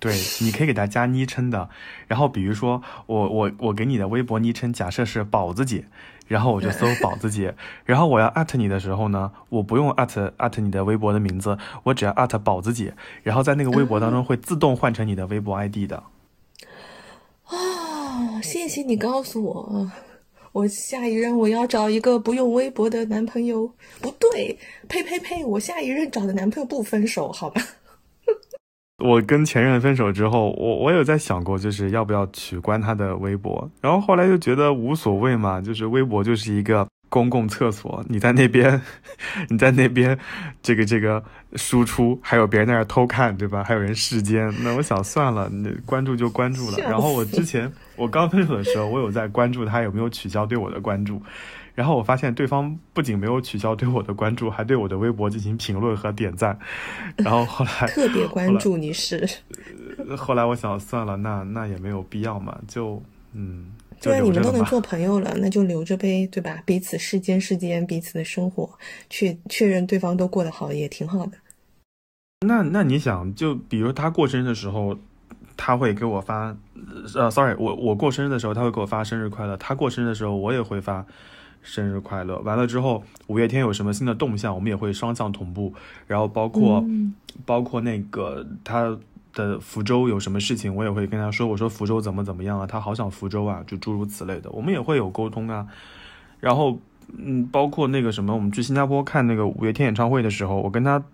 [0.00, 1.68] 对，你可以给他加昵称的，
[2.06, 5.86] 然后比如说我我我给你的微博昵称假设是宝子姐，
[6.28, 12.94] 然后我就搜宝子姐，然后我要艾特你的时候呢，我不用艾特艾特你的微博的名字，我只要艾特宝子姐，
[13.24, 16.04] 然后在那个微博当中会自动换成你的微博 ID 的。
[17.46, 19.90] 啊，谢谢你告诉我，
[20.52, 23.72] 我下一任我要找一个不用微博的男朋友。
[24.00, 27.60] 不对，呸呸呸，我下一任找的男朋友不分手，好吧？
[28.98, 38.82] 我跟前任分手之后，我我有在想过，就是要不要取关他的微博，然后后来就觉得无所谓嘛，就是微博就是一个公共厕所，你在那边，
[39.48, 40.18] 你在那边，
[40.60, 41.22] 这个这个
[41.54, 43.62] 输出，还有别人在那偷看，对吧？
[43.62, 46.78] 还有人视奸，那我想算了，那关注就关注了。
[46.78, 51.22] 然后我之前我刚分手的时候，我有在关注他有没有取消对我的关注。
[51.78, 56.58] 然后我发现对方不仅没有取消对我的关注，还对我的微博进行评论和点赞。
[57.18, 59.24] 然后后来特别关注你是。
[60.16, 63.00] 后来我想算了，那那也没有必要嘛，就
[63.32, 63.70] 嗯。
[64.02, 66.60] 对啊，你们都能做朋友了，那就留着呗，对吧？
[66.66, 68.68] 彼此世间世间彼此的生活，
[69.08, 71.32] 确确认对方都过得好，也挺好的。
[72.44, 74.98] 那那你想，就比如他过生日的时候，
[75.56, 76.56] 他会给我发，
[77.14, 81.06] 呃，sorry，我我过生日的时候他会给我发生日快乐，他过生日的时候我也会发。
[81.62, 82.38] 生日快乐。
[82.40, 85.72] 完了之后，五月天有什么新的动向，我们也会双向同步。
[86.06, 87.14] 然后包括、嗯
[87.46, 88.98] 包括那个他
[89.32, 95.66] 的福州有什么事情，我也会跟他说，我说福州怎么怎么样啊，他好想福州啊，就诸如此类的，我们也会有沟通啊。
[96.40, 96.80] 然后
[97.16, 101.04] 嗯，包括那个什么，我们去新加坡看那个五月天演唱会的时候，我跟他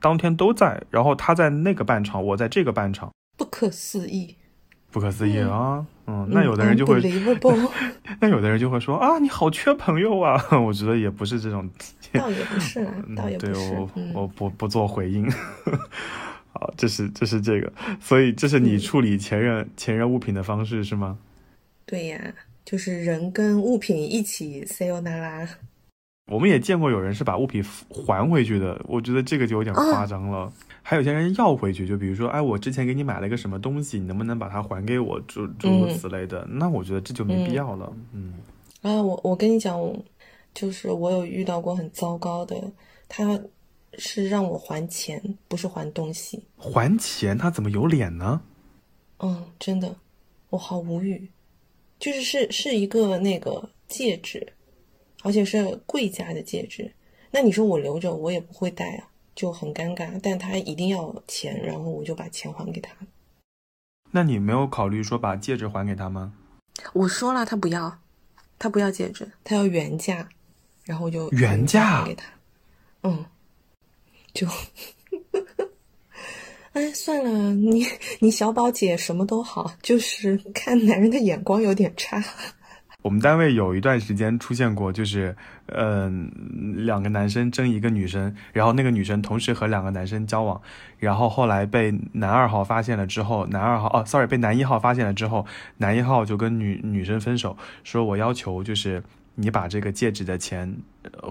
[0.00, 4.36] 当天都在，然后他在那个半场，我在这个半场，不可思议。
[4.90, 5.78] 不可思议啊！
[5.78, 5.86] 嗯，
[6.28, 7.00] 那有的人就会，
[8.20, 10.42] 那有的人就会 说啊，你好缺朋友啊！
[10.58, 11.68] 我觉得也不是这种，
[12.14, 13.90] 倒也不是啦，倒也不是我。
[13.94, 15.30] 嗯，我不不做回应。
[16.52, 21.18] 好，这是这是这个，所以这是你嗯处理前任、前任物品的方式是吗？
[21.84, 22.20] 对呀，
[22.64, 25.48] 就是人跟物品一起 sayonara。
[26.30, 30.52] 我们也见过有人是把物品还回去的，我觉得这个就有点夸张了。
[30.88, 35.20] 还有些人要回去，就比如说，哎，我之前给你买了一个什么东西，你能不能把它还给我？
[35.28, 37.94] 诸诸如此类的，那我觉得这就没必要了。
[38.14, 38.32] 嗯
[38.80, 39.78] 啊，我我跟你讲，
[40.54, 42.72] 就是我有遇到过很糟糕的，
[43.06, 43.38] 他
[43.98, 46.42] 是让我还钱，不是还东西。
[46.56, 48.40] 还钱他怎么有脸呢？
[49.18, 49.94] 嗯，真的，
[50.48, 51.28] 我好无语。
[51.98, 54.54] 就是是是一个那个戒指，
[55.22, 56.90] 而且是贵价的戒指。
[57.30, 60.18] 那你说我留着，我也不会戴啊，就很尴尬。
[60.20, 62.90] 但他一定要钱，然后我就把钱还给他。
[64.10, 66.32] 那你没有考虑说把戒指还给他吗？
[66.92, 68.00] 我说了，他不要，
[68.58, 70.28] 他不要戒指，他要原价，
[70.82, 72.24] 然后我就原价还给他。
[73.02, 73.24] 嗯，
[74.34, 74.48] 就，
[76.72, 77.86] 哎，算了，你
[78.18, 82.22] 你小宝姐什么都好，就是看男人的眼光有点差。
[83.04, 85.36] 我们单位有一段时间出现过，就是，
[85.66, 86.28] 嗯、
[86.84, 90.60] 两个男生争一个女生，然后那个女生同时和两个男生交往，
[90.98, 95.46] 然后后来被男二号发现了之后，男二号哦，sorry，被男一号发现了之后，
[95.76, 99.00] 男一号就跟女女生分手，说我要求就是
[99.36, 100.76] 你把这个戒指的钱、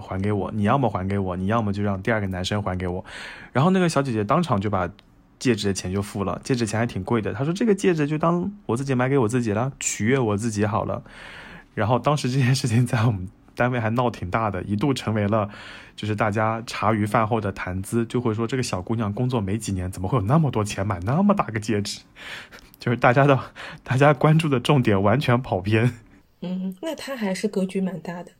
[0.00, 3.04] 还给我，你要么还给我，你要么就让第二个男生还给我，
[3.52, 4.90] 然后那个小姐姐当场就把。
[5.38, 7.32] 戒指的钱就付了，戒指钱还挺贵的。
[7.32, 11.00] 她说这个戒指就当我自己买给我自己了，取悦我自己好了。
[11.78, 15.48] 然后当时这件事情在我们单位还闹挺大的，一度成为了
[15.94, 22.00] 就是大家茶余饭后的谈资，就会说这个小姑娘工作没几年，怎么会有那么多钱买那么大个戒指？
[22.80, 23.38] 就是大家的
[23.84, 25.92] 大家关注的重点完全跑偏。
[26.40, 28.32] 嗯，那他还是格局蛮大的。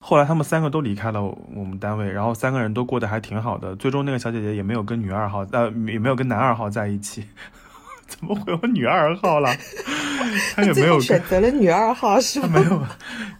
[0.00, 3.74] 后来他们三个都离开了我们单位，然后三个人都过得还挺好的。
[3.76, 7.26] 最终那个小姐姐也没有跟女二号，呃，也没有跟男二号在一起。
[8.06, 9.54] 怎么会有女二号了？
[10.54, 12.48] 他也没有选择了女二号是吗？
[12.48, 12.86] 他没有，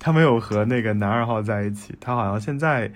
[0.00, 2.90] 他没有和那个男二号在一起，他好像现在，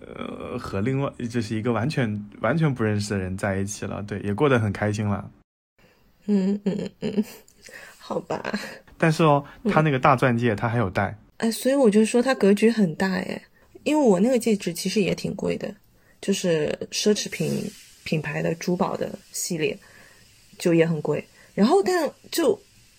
[0.00, 5.30] 呃，和另外就是一个完全完全不认识的人在一起了，对，也过得很开心了。
[6.26, 7.24] 嗯嗯嗯，
[7.98, 8.40] 好吧。
[8.96, 13.42] 但是哦，他那个大钻戒他还有戴，哎，所以我就说他格局很大哎，
[13.82, 15.74] 因为我那个戒指其实也挺贵的，
[16.20, 17.68] 就是奢侈品
[18.04, 19.76] 品牌的珠宝的系列，
[20.58, 21.24] 就也很贵。
[21.54, 22.58] 然后但就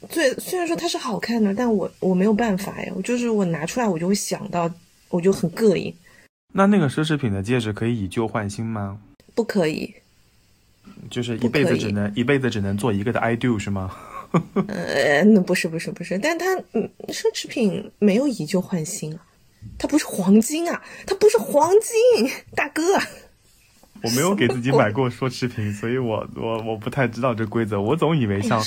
[0.09, 4.71] 最虽然说它是好看的，但我我没有办法呀，我就是我拿出来我就会想到，
[5.09, 5.93] 我就很膈应，
[6.53, 8.99] 那那个奢侈品的戒指可以以旧换新吗？
[9.33, 9.93] 不可以。
[11.09, 13.95] 就是一辈子只能一辈子只能做一个的 I do 是吗？
[14.67, 19.19] 呃，那不是不是不是，但它嗯，奢侈品没有以旧换新啊，
[19.77, 22.81] 它不是黄金啊，它不是黄金，大哥。
[24.03, 27.79] 我没有给自己买过奢侈品，所以我 我我不太知道这规则。
[27.81, 28.61] 我总以为像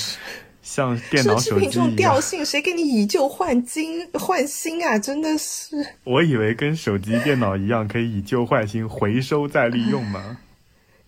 [0.61, 4.97] 像电脑、手机品这种调，性，谁给你以旧换金换新啊？
[4.99, 10.37] 真的是，我以为跟手机、电脑一样可以以旧换新，回收再利用嘛。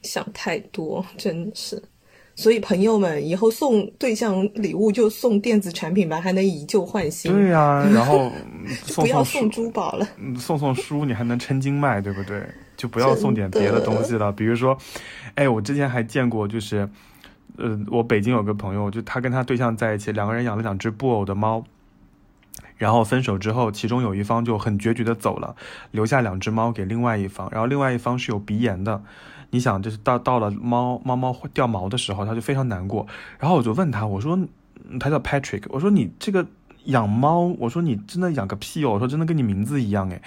[0.03, 1.81] 想太多，真是。
[2.35, 7.29] 所以朋友们，以后送对象礼物就送电子产品吧，还能以旧换新。
[7.33, 10.07] 对呀、然后嗯 送不要送送珠宝了。
[10.17, 12.41] 嗯送送书，你还能称斤卖，对不对？
[12.79, 14.77] 就不要送点别的东西了，比如说，
[15.35, 16.89] 哎，我之前还见过，就是，
[17.57, 21.65] 呃，我北京有个朋友，就他跟他对象在一起，两个人养了两只布偶的猫，
[22.77, 25.57] 然后分手之后，其中有一方就很决绝的走了，
[25.91, 29.03] 留下两只猫给另外一方，然后另外一方是有鼻炎的。
[29.51, 33.05] 你想，就是到到了猫猫猫掉毛的时候，他就非常难过。
[33.39, 34.39] 然后我就问他，我说，
[34.87, 36.45] 嗯他叫 Patrick，我说你这个
[36.85, 40.21] 养猫，我说你真的养个屁哦，我说真的跟你名字一样诶。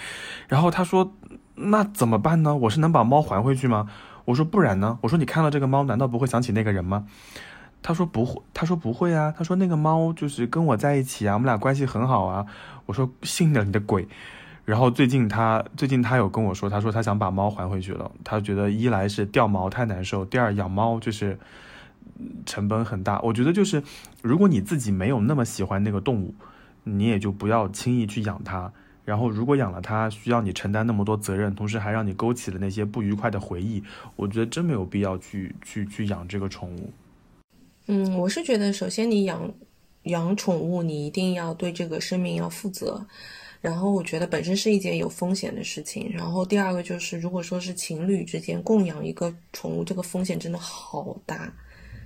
[0.47, 1.13] 然后他说，
[1.55, 2.55] 那怎么办呢？
[2.55, 3.87] 我是能把猫还回去吗？
[4.25, 4.97] 我说不然呢？
[5.01, 7.05] 我说你看到这个猫，难道不会想起那个人吗？
[7.81, 12.45] 他说不会，他说不会啊，他说那个猫就是跟我在一起啊，我们俩关系很好啊。
[12.85, 14.07] 我说信了你的鬼。
[14.65, 18.09] 然后最近他最近他有跟我说，他说他想把猫还回去了。
[18.23, 21.37] 他觉得一来是掉毛太难受，第二养猫就是
[22.45, 23.19] 成本很大。
[23.19, 23.83] 我觉得就是
[24.21, 26.33] 如果你自己没有那么喜欢那个动物，
[26.85, 28.71] 你也就不要轻易去养它。
[29.05, 33.83] 然后如果养了它需要你承担那么多责任，同时还让你勾起了那些不愉快的回忆，
[34.15, 36.89] 我觉得真没有必要去去去养这个宠物。
[37.87, 39.53] 嗯，我是觉得，首先你养
[40.03, 43.05] 养宠物，你一定要对这个生命要负责。
[43.59, 46.11] 然后我觉得本身是一件有风险的事情。
[46.11, 51.53] 然后第二个就是，如果说是情侣之间共养一个宠物，这个风险真的好大，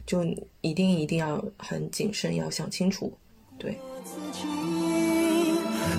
[0.06, 0.24] 就
[0.62, 3.12] 一定一定要很谨慎，要想清楚。
[3.58, 3.76] 对，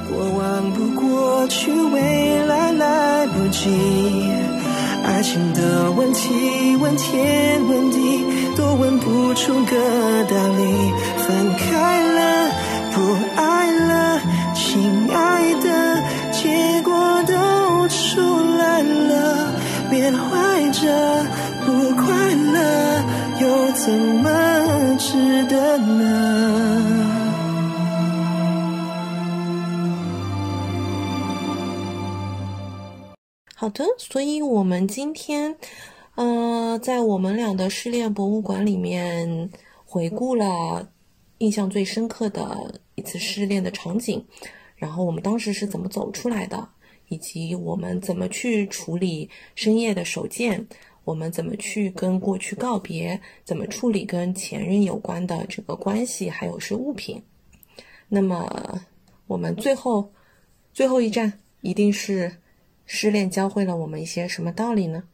[0.08, 3.68] 过往不过去，未来来不及。
[5.04, 8.24] 爱情的问题，问天问地，
[8.56, 10.92] 都问不出个道理。
[11.18, 12.50] 分开了，
[12.92, 14.20] 不爱了，
[14.54, 16.02] 亲爱的，
[16.32, 18.20] 结果都出
[18.56, 19.52] 来了。
[19.90, 21.24] 缅怀着
[21.64, 23.02] 不快乐，
[23.40, 24.28] 又怎么
[24.98, 26.87] 值得呢？
[33.60, 35.56] 好的，所以我们今天，
[36.14, 39.50] 呃，在我们俩的失恋博物馆里面
[39.84, 40.92] 回顾了
[41.38, 44.24] 印象最深刻的一次失恋的场景，
[44.76, 46.68] 然后我们当时是怎么走出来的，
[47.08, 50.64] 以及我们怎么去处理深夜的手贱，
[51.02, 57.20] 我们怎么去跟过去告别，怎么处理跟前任有关的这个关系，还有是物品。
[58.08, 58.80] 那么
[59.26, 60.12] 我们最后
[60.72, 62.32] 最后一站一定是。
[62.88, 65.04] 失恋教会了我们一些什么道理呢？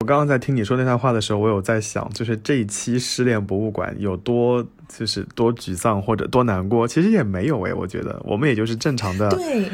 [0.00, 9.70] 我刚刚在听你说那段话的时候，我有在想，就是这一期失恋博物馆有多就是多沮丧或者多难过，其实也没有诶，我觉得我们也就是正常的，对，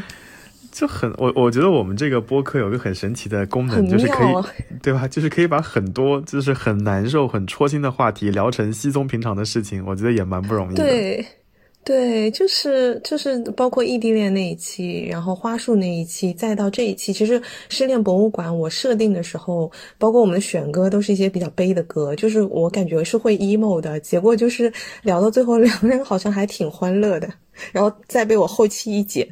[0.70, 5.08] 就很我我觉得我们这个播客有个很神奇的功能，就是可以对吧？
[5.08, 10.84] 就是可以把很多就是很难受、很戳心的话题聊成稀松平常的事情，我觉得也蛮不容易的。
[10.84, 11.26] 对。
[11.82, 24.72] 对，就是就是包括异地恋那一期，然后花束那一期，再到这一期，其实失恋博物馆我设定的时候，包括我们的选歌都是一些比较悲的歌，就是我感觉是会 emo 的，结果就是
[25.02, 27.28] 聊到最后两个人好像还挺欢乐的，
[27.72, 29.26] 然后再被我后期一剪，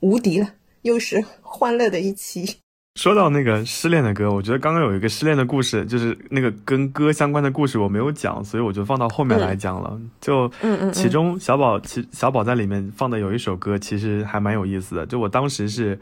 [0.00, 0.48] 无敌了，
[0.82, 2.56] 又是欢乐的一期。
[2.94, 9.98] 说到那个失恋的歌，我觉得刚刚有一个失恋的故事，就是那个跟歌相关的故事我没有讲，所以我就放到后面来讲了。
[10.20, 10.50] 就，
[10.92, 15.06] 其中小宝其小宝在里面放的有一首歌，其实还蛮有意思的。
[15.06, 15.98] 就我当时是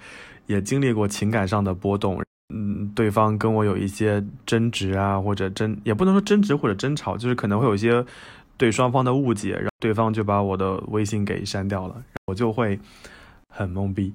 [0.46, 2.20] 也经历过情感上的波动，
[2.52, 8.04] 嗯，对方跟我有一些争执啊，或者争也不能说争执或者争吵，就是可能会有一些
[8.56, 11.94] 对双方的误解，然后对方就把我的微信给删掉了，
[12.26, 12.76] 我就会
[13.48, 14.12] 很懵逼。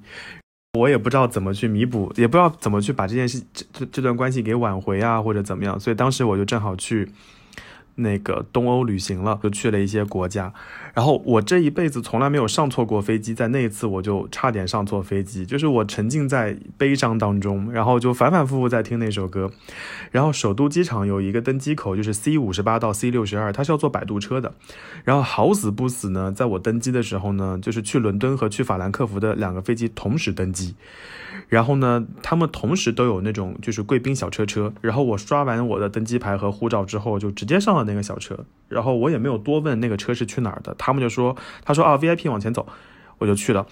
[0.76, 5.80] 我也不知道怎么去弥补，也不知道怎么去把这件事、这这这段关系给挽回啊，或者怎么样。
[5.80, 7.10] 所以当时我就正好去
[7.96, 10.54] 那个东欧旅行了，就去了一些国家。
[10.94, 19.52] 然后我这一辈子从来没有上错过飞机，在那一次我就差点上错飞机，就是我沉浸在悲伤当中，然后就反反复复在听那首歌。
[20.12, 24.54] 然后首都机场有一个登机口，就是 C 五十八到 C 六十二，它是要坐摆渡车的。
[25.04, 30.76] 然后好死不死呢，在我登机的时候呢，就是去伦敦和去法兰克福的两个飞机同时登机。
[31.48, 34.74] 然后呢，他们同时都有那种就是贵宾小车车。
[34.82, 38.46] 然后我刷完我的登机牌和护照之后，就直接上了那个小车。
[38.68, 42.68] 然后我也没有多问那个车是去哪儿的，他们就说，他说啊 VIP 往前走，
[43.20, 43.68] 我就去了。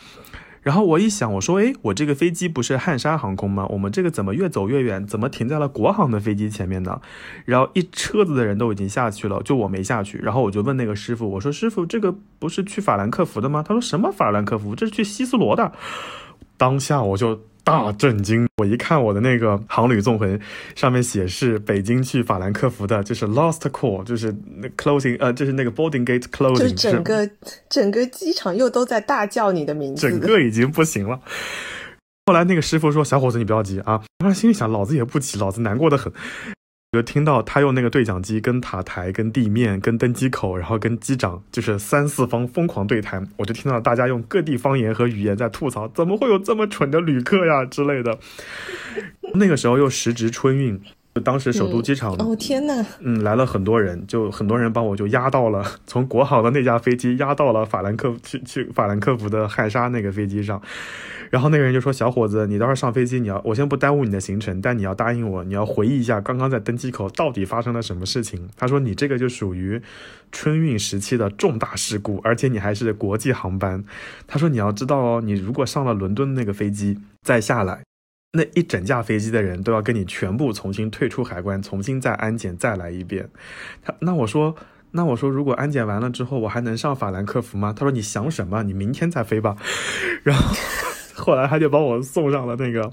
[0.61, 3.65] 然后我一想，我说，诶，我这个飞机不是汉莎航空吗？
[3.71, 7.01] 我们这个怎么越走越远，怎么停在了国航的飞机前面呢？
[7.43, 10.17] 然后一车子的人都已经下去了，就我没下去。
[10.19, 13.61] 然后我就问那个师傅，我说师傅，这个不是去法兰克福的吗？
[13.61, 14.74] 他说什么法兰克福？
[14.74, 15.74] 这是去希斯罗的。
[16.57, 17.39] 当下我就。
[17.65, 18.45] 大震惊！
[18.57, 20.37] 我一看我的那个航旅纵横，
[20.75, 27.29] 上面写是北京去法兰克福的，就是 last call，就是那 closing，呃，就是那个 boarding gate closing，就是整个
[27.69, 31.21] 整个机场又都在大叫你的名字，整个已经不行了。
[32.25, 36.11] 后来那个师傅说：“小伙子，你不要急啊。”当时心里想：“老子也不急，老子难过的很。”
[36.93, 43.27] 就听到他用那个对讲机跟塔台、跟地面、跟登机口，然后跟机长，就是三四方疯狂对谈。
[43.37, 48.17] 我就听到大家用各地方言和语言在吐槽，怎么会有这么蠢的旅客呀之类的。
[49.33, 50.79] 那个时候又时值春运，
[51.23, 60.61] 当时首都机场，哦天呐，嗯，来了很多人，就很多人帮我就压到了从国航的那架飞机压到了法兰克去去法兰克福的汉莎那个飞机上。
[61.34, 69.81] 然后那个人就说：“小伙子，你到时候上飞机，你要我先不耽误你的行程，但你要答应我，你要回忆一下刚刚在登机口到底发生了什么事情。”他说：“你这个就属于
[70.31, 73.84] 春运时期的重大事故，而且你还是国际航班。”
[74.27, 77.81] 他说：“你要知道哦，你如果上了伦敦那个飞机再下来，
[78.34, 83.27] 那一整架飞机的人都要跟你全部重新退出海关，重新再安检再来一遍。”
[83.81, 84.55] 他那我说
[84.93, 88.61] ：“那我说，如果安检完了之后，我还能上法兰克福吗？”他说：“你想什么？
[88.61, 89.57] 你明天再飞吧。”
[90.21, 90.55] 然后。
[91.16, 92.91] 后来他就把我送上了那个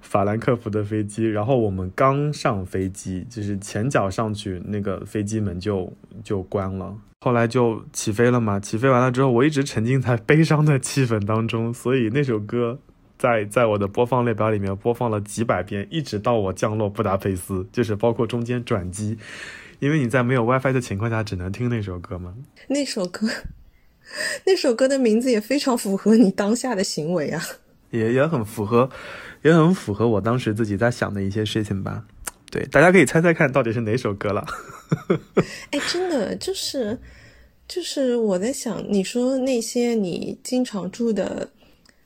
[0.00, 6.96] 法兰克福的飞机，然后我们刚上飞机，就是前脚上去，那个飞机门就就关了。
[7.20, 12.80] 后来就起飞了嘛，起飞完了之后，我一直沉浸在悲伤的气氛当中，所以那首歌
[13.16, 19.16] 在在我的播放列表里面播放了几百遍，一直到我降落布达佩斯，就是包括中间转机，
[19.78, 22.34] 因为你在没有 WiFi 的情况下，只能听那首歌嘛。
[22.68, 23.28] 那首歌，
[24.46, 27.42] 那首歌的名字也非常符合你当下的行为啊。
[27.90, 28.88] 也也很符合，
[29.42, 32.04] 也很符合我当时自己在想的一些事情吧。
[32.50, 34.46] 对，大家可以猜猜看到底是哪首歌了。
[35.72, 36.98] 哎，真的就是
[37.68, 41.48] 就是我在想，你说那些你经常住的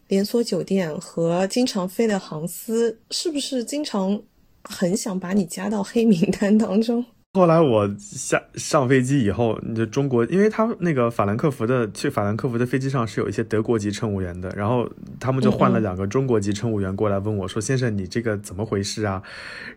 [0.09, 4.20] 连锁酒店和经常飞的航司，是不是经常
[4.62, 7.04] 很想把你加到黑名单当中？
[7.37, 14.89] 后来我下上飞机以后，就中国，因为他那个法兰克福的去法兰克福的飞机上是有一些德国籍乘务员的，然后
[15.20, 19.22] 他们就换了两个中国籍乘务员过来问我说：“先生，你这个怎么回事啊？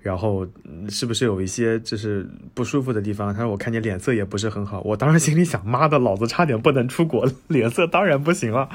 [0.02, 8.70] 然后嗯是不是有一些就是不舒服的地方？”他说：“我看你脸色也不是很好。”我当时心里想：“妈的，老子差点不能出国，脸色当然不行了。”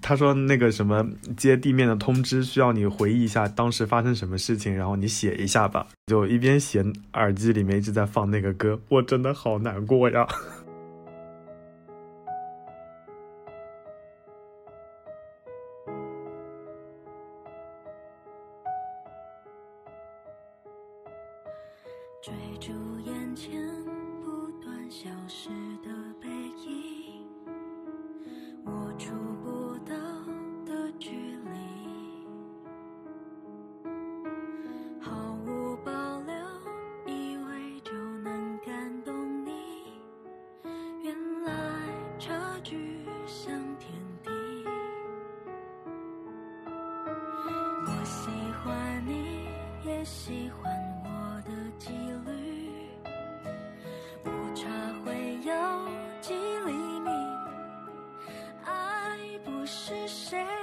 [0.00, 1.06] 他说那个什么
[1.36, 5.86] 接地面的通知需要你回忆一下当时发生什么事情，然后你写一下吧。
[6.06, 6.84] 就一边写，
[7.14, 10.26] 耳机里面一直在放那个歌，我真的好难过呀。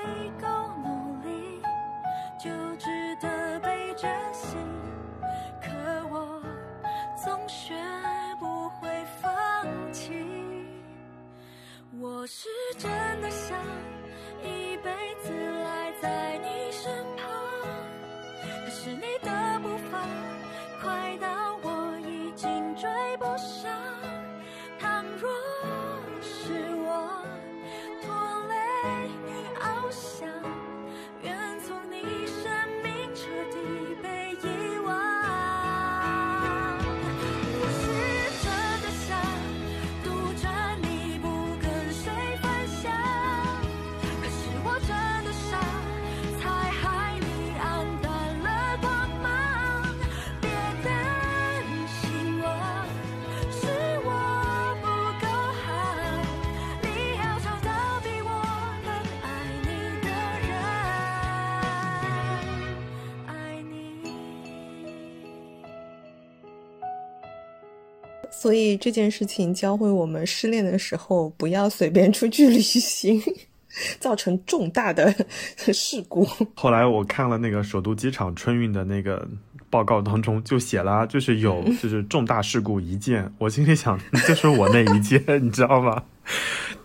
[0.04, 0.53] 谁够
[68.44, 73.24] 所以这件事情教会我们，失恋的时候不要随便出去旅行，
[74.02, 75.16] 造成重大的
[75.72, 76.28] 事故。
[76.54, 79.26] 后来我看了那个首都机场春运的那个
[79.70, 83.32] 报告当中，就写了，就是有就是重大事故一件。
[83.38, 86.04] 我心里想，就是我那一件， 你知道吗？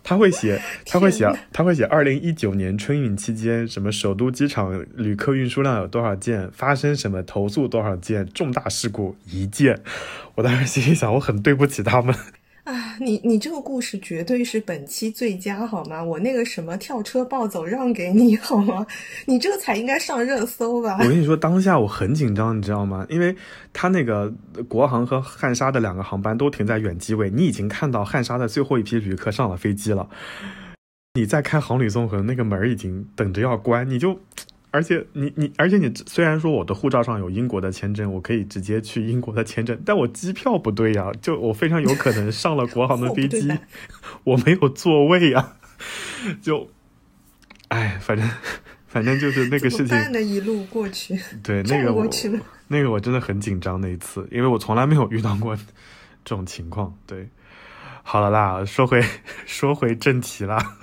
[0.08, 9.82] 他会写， 他会写，他会写，二零一九年春运期间，什么首都机场旅客运输量有多少件，发生什么投诉多少件，重大事故一件。
[10.36, 12.14] 我当时心里想，我很对不起他们。
[13.00, 16.02] 你你这个故事绝对是本期最佳，好吗？
[16.02, 18.86] 我那个什么跳车暴走让给你，好吗？
[19.26, 21.04] 你这个才应该上热搜吧我？
[21.04, 23.06] 跟你说，当下我很紧张，你知道吗？
[23.08, 23.34] 因为
[23.72, 24.32] 他那个
[24.68, 30.08] 国航和汉莎的两个航班都停在远机位，你已经看到汉莎的最后一批旅客上了飞机了。
[31.14, 34.18] 你再开航旅纵横，那个门已经等着要关，你就，
[34.70, 43.50] 而且你你，而且你虽然说我的护照上有英国的签证，我可以直接去英国的签证，但我机票不对呀，就我非常有可能上了国航的 飞机
[44.24, 45.54] 我没有座位呀，
[46.42, 46.68] 就，
[47.68, 48.28] 哎，反正
[48.86, 49.96] 反正就是那个事情？
[50.22, 52.38] 一路过去，对，那 个我去了。
[52.68, 56.94] 那个我真的很紧张那一次，因为我从来没有遇到过这种情况。
[57.06, 57.30] 对，
[58.02, 59.02] 好了啦，说回
[59.46, 60.76] 说回正题啦。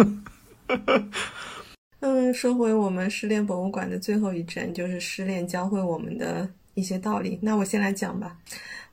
[2.34, 7.40] 说回我们失恋博物馆的最后一站，就是失恋教会我们的一些道理。
[7.42, 8.40] 那我先来讲吧。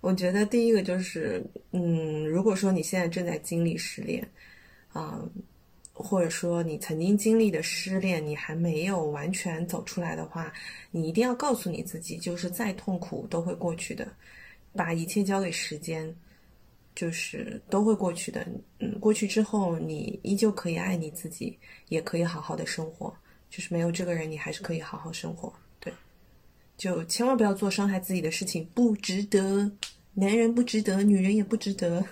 [0.00, 4.26] 我觉得第一个就是，嗯，如果说你现在正在经历失恋，
[4.92, 5.22] 啊、
[5.92, 10.52] 或者说你曾经经历的失恋，你还没有完全走出来的话，
[10.90, 14.08] 你一定要告诉你自己，就是再痛苦都会过去的，
[14.74, 16.12] 把一切交给时间，
[16.96, 18.44] 就是都会过去的。
[18.80, 21.56] 嗯，过去之后，你依旧可以爱你自己，
[21.90, 23.14] 也可以好好的生活。
[23.52, 25.52] 就是没有这个人，你还是可以好好生活。
[25.78, 25.92] 对，
[26.78, 29.70] 就千万不要做伤害自己的事情，不值得。
[30.14, 32.02] 男人不值得，女人也不值得。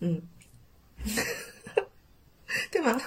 [0.00, 0.20] 嗯。
[2.70, 3.00] 对吗？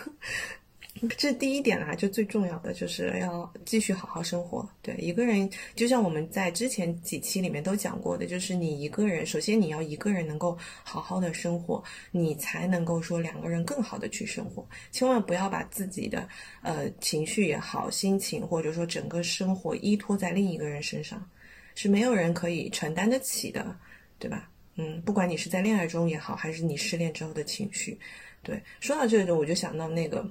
[1.17, 4.67] 这第一点啊，就最重要的就是要继续好好生活。
[4.81, 14.67] 对一个人，就像我们在之前几期里面都讲过的，就是你一个人，首先你要一个人能够好好的生活，你才能够说两个人更好的去生活。
[14.91, 16.27] 千万不要把自己的
[16.61, 21.29] 呃情绪也好、心情或者说整个生活依托在另一个人身上，
[21.75, 23.75] 是没有人可以承担得起的，
[24.19, 24.49] 对吧？
[24.75, 27.99] 嗯，不管你是在恋爱中也好，还是你失恋之后的情绪。
[28.41, 30.27] 对，说到这个，我就想到那个，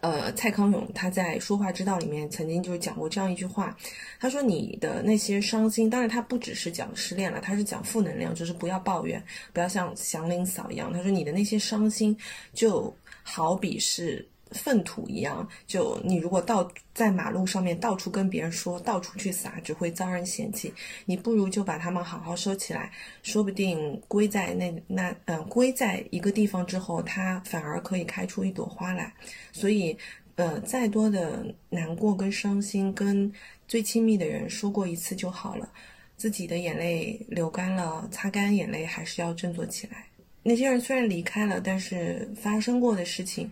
[0.00, 3.76] 呃，蔡康永他在《说话之道》里面曾经就讲过这样一句话，
[4.18, 9.22] 他说：“你的那些伤心，当然他不只是讲失恋了，他是讲负能量，就是不要抱怨，
[9.52, 10.92] 不要像祥林嫂一样。
[10.92, 12.16] 他说你的那些伤心，
[12.54, 20.72] 就好比是。”粪土一样，就你如果到在马路上面到处跟别人说，到处去撒，只会遭人嫌弃。
[21.04, 22.90] 你不如就把它们好好收起来，
[23.22, 29.12] 说不定归在那那嗯归在一个地方之后，它反而可以开出一朵花来。
[29.52, 29.96] 所以，
[30.36, 33.32] 呃，再多的难过跟伤心，跟
[33.66, 35.68] 最亲密的人说过一次就好了。
[36.16, 40.04] 自己的眼泪流干了，擦干眼泪，还是要振作起来。
[40.44, 43.50] 那些人虽然离开了，但是发生过的事情。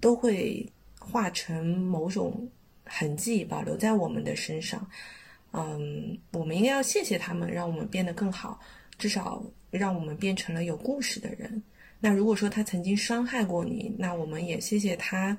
[0.00, 0.66] 都会
[0.98, 2.48] 化成某种
[2.84, 4.86] 痕迹，保留在我们的身上。
[5.52, 8.60] 嗯，我们应该要谢谢他们，让我们变得更好，
[8.98, 11.62] 至少让我们变成了有故事的人。
[12.00, 15.36] 那如果说他曾经伤害过你，那我们也谢谢他。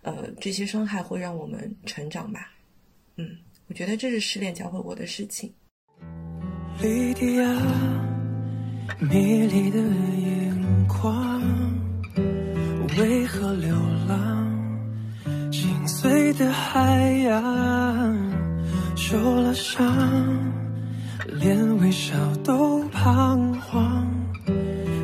[0.00, 2.50] 呃，这些伤害会让我们成长吧。
[3.16, 3.36] 嗯，
[3.68, 5.52] 我觉得这是失恋教会我的事情。
[6.80, 7.44] 莉迪亚，
[8.98, 11.41] 迷离的眼眶。
[12.98, 13.74] 为何流
[14.08, 14.48] 浪？
[15.50, 18.16] 心碎的海洋，
[18.96, 19.86] 受了伤，
[21.26, 22.14] 连微笑
[22.44, 24.06] 都彷徨。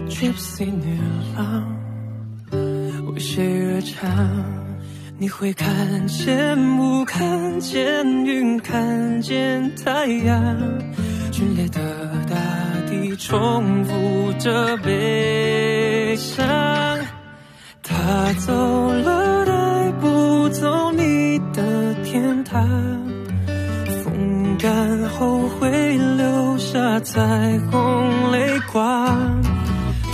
[0.09, 0.99] Gypsy 女
[1.37, 1.65] 郎，
[3.13, 4.11] 为谁而唱？
[5.17, 10.57] 你会看见雾看见云，看见太阳，
[11.31, 11.81] 剧烈的
[12.29, 12.37] 大
[12.89, 16.98] 地重复着悲伤。
[18.09, 22.67] 他走了，带不走你的天堂。
[24.03, 25.69] 风干后会
[26.17, 27.21] 留下彩
[27.71, 29.43] 虹泪光。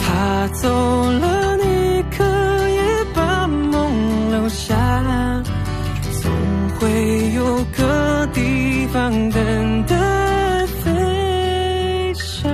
[0.01, 2.25] 他走了，你可
[2.69, 2.79] 以
[3.15, 3.93] 把梦
[4.33, 4.75] 留下。
[6.21, 6.33] 总
[6.81, 12.51] 会有个地方等待飞翔。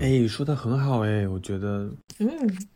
[0.00, 1.88] 哎，说的很好哎，我觉得。
[2.20, 2.28] 嗯，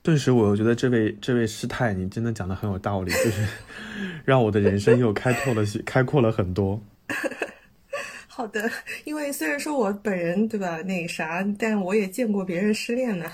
[0.02, 3.46] 顿时我又觉得这位这位师太，你真的讲的很有道理，就是
[4.24, 6.80] 让我的人生又开拓了开阔了很多。
[8.34, 8.70] 好的，
[9.04, 13.26] 因为虽然说我本人对吧那啥，但我也见过别人失恋呢。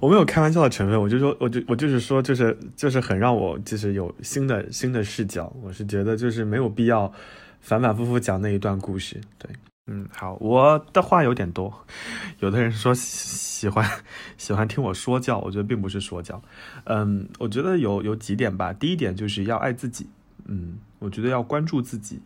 [0.00, 5.54] 我没有开玩笑的成分，我就说，我就我就是说，就是就是很让我就是有新的新的视角。
[5.62, 7.12] 我是觉得就是没有必要
[7.60, 9.20] 反反复复讲那一段故事。
[9.36, 9.50] 对，
[9.86, 11.86] 嗯，好，我的话有点多，
[12.40, 12.94] 有的人说。
[13.56, 13.90] 喜欢
[14.36, 16.42] 喜欢听我说教，我觉得并不是说教，
[16.84, 18.70] 嗯，我觉得有有几点吧。
[18.70, 20.10] 第一点就是要爱自己，
[20.44, 22.20] 嗯，我觉得要关注自己，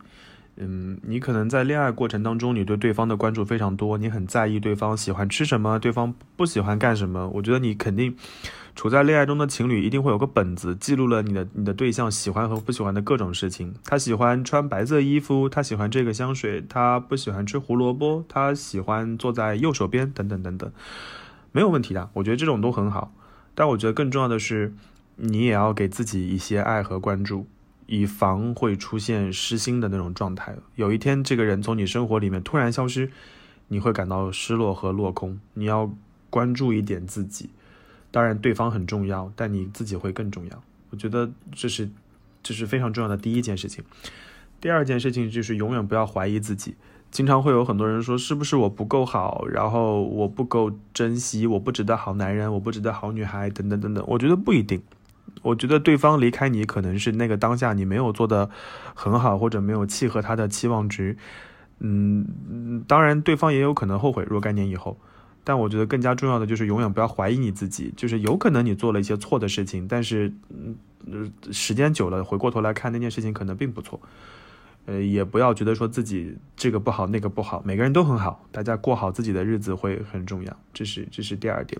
[0.57, 7.29] 嗯，你可能在恋爱过程当中，你对对方的关注非常多，你很在意对方喜欢吃什么，对方不喜欢干什么。
[7.29, 8.13] 我觉得你肯定
[8.81, 13.75] 处在恋爱中的情侣一定会有个本子，记录了你的你的对象喜欢和不喜欢的各种事情。
[13.85, 20.71] 他喜欢穿白色衣服，他喜欢这个香水，他不喜欢吃胡萝卜，他喜欢坐在右手边，等等等等。
[21.51, 23.13] 没有问题的，我觉得这种都很好。
[23.53, 24.73] 但我觉得更重要的是，
[25.17, 27.45] 你也要给自己一些爱和关注，
[27.85, 30.55] 以防会出现失心的那种状态。
[30.73, 33.11] 有一天，这个人从你生活里面突然消失，
[33.67, 35.39] 你会感到失落和落空。
[35.53, 35.93] 你要
[36.31, 37.51] 关注一点自己，
[38.11, 40.63] 当然对方很重要，但你自己会更重要。
[40.89, 41.89] 我觉得这是
[42.43, 43.83] 这是非常重要的第一件事情。
[44.59, 46.75] 第二件事情就是永远不要怀疑自己。
[47.09, 54.03] 经常会有很多人说，是不是我不够好，然后我不够珍惜，我不值得好男人，我不值得好女孩，等等等等。
[54.07, 54.81] 我觉得不一定，
[55.41, 58.49] 我觉得对方离开你，可能是那个当下你没有做的
[58.93, 61.17] 很好，或者没有契合他的期望值。
[61.79, 64.97] 嗯，当然对方也有可能后悔若干年以后。
[65.43, 73.99] 但我觉得更加重要的就是永远不要怀疑你自己，就是有可能你做了一些错的事情，但是嗯时间久了回过头来看那件事情可能并不错。
[74.87, 80.57] 呃，也不要觉得说自己这个不好那个不好，每个人都很好，大家过好自己的日子会很重要。
[80.73, 81.79] 这是这是第二点，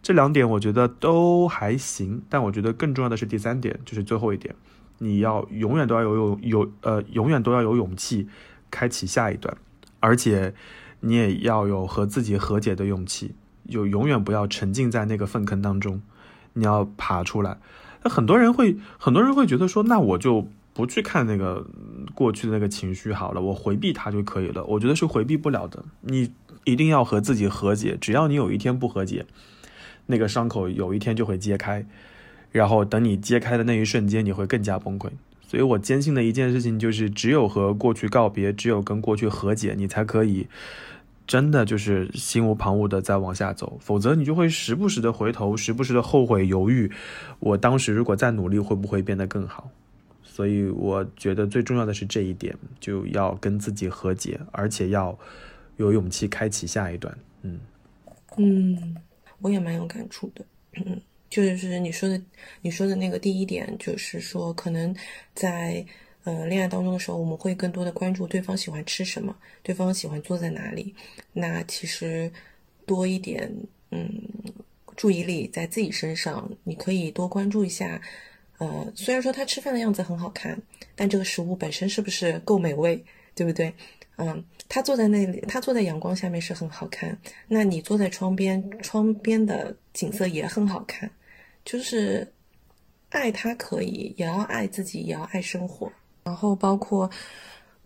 [0.00, 4.54] 这两点我觉得都还行，但我觉得更重要的是第三点，就是最后一点，
[4.98, 8.28] 你要永远都要有有有呃，永远都要有勇气
[8.70, 9.56] 开启下一段，
[9.98, 10.54] 而且
[11.06, 13.34] 你也要有和自己和解的勇气，
[13.70, 16.02] 就永远不要沉浸在那个粪坑当中，
[16.54, 17.58] 你要爬出来。
[18.02, 20.48] 那很多人会很多人会觉得说，那我就。
[20.76, 21.66] 不去看那个
[22.14, 24.62] 过去的那个情绪好了，我回避它就可以了。
[24.64, 26.30] 我觉得是回避不了的，你
[26.64, 27.96] 一定要和自己和解。
[27.98, 29.24] 只要你有一天不和解，
[30.04, 31.86] 那个伤口有一天就会揭开，
[32.52, 35.08] 然后等你揭开的那一瞬间，你会更加崩溃。
[35.48, 40.46] 所以我坚信的一件事情就是，只有和过去告别，只有跟过去和解，你才可以
[41.26, 43.78] 真的就是心无旁骛的在往下走。
[43.80, 46.90] 否则你就会时不时的回头，时不时的后悔犹豫。
[47.40, 49.70] 我当时如果再努力，会不会变得更好？
[50.22, 55.18] 所以我觉得最重要的是这一点，就要跟自己和解，而且要
[55.78, 57.16] 有勇气开启下一段。
[57.40, 57.58] 嗯
[58.36, 58.96] 嗯，
[59.40, 60.44] 我也蛮有感触的。
[60.74, 61.00] 嗯，
[61.30, 62.20] 就是你说的，
[62.60, 64.94] 你说的那个第一点，就是说可能
[65.34, 65.82] 在
[66.26, 70.92] 呃恋爱当中的时候，我们会更多的关注对方喜欢吃什么，对方喜欢坐在哪里。
[71.32, 72.30] 那其实
[72.84, 73.50] 多一点
[73.92, 74.10] 嗯
[74.96, 78.02] 注意力在自己身上，你可以多关注一下。
[78.58, 80.58] 呃，虽然说他吃饭的样子很好看，
[80.94, 83.04] 但这个食物本身是不是够美味，
[83.34, 83.72] 对不对？
[84.16, 87.16] 嗯，他坐在那里，他坐在阳光下面是很好看。
[87.46, 91.10] 那你坐在窗边，窗边的景色也很好看。
[91.66, 92.26] 就是
[93.10, 95.92] 爱他可以，也要爱自己，也要爱生活。
[96.26, 97.08] 然后包括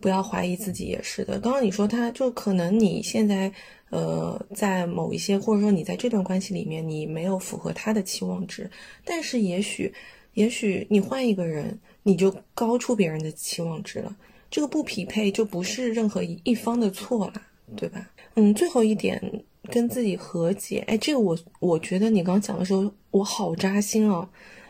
[0.01, 1.39] 不要怀疑自己也是的。
[1.39, 3.49] 刚刚你说他就可能你现在
[3.91, 8.69] 呃在某一些或者说你在这段关系里面你没有符合他的期望值，
[9.05, 9.93] 但是也许。
[10.33, 14.15] 也许你换一个人，你就高出别人的期望值了。
[14.49, 17.33] 这个不匹配就不是任何一方的错了，
[17.75, 18.09] 对吧？
[18.35, 19.21] 嗯，最后一点
[19.69, 20.85] 跟自己和解。
[20.87, 24.25] 哎，这个我我觉得你刚讲的时候，我好扎心哦。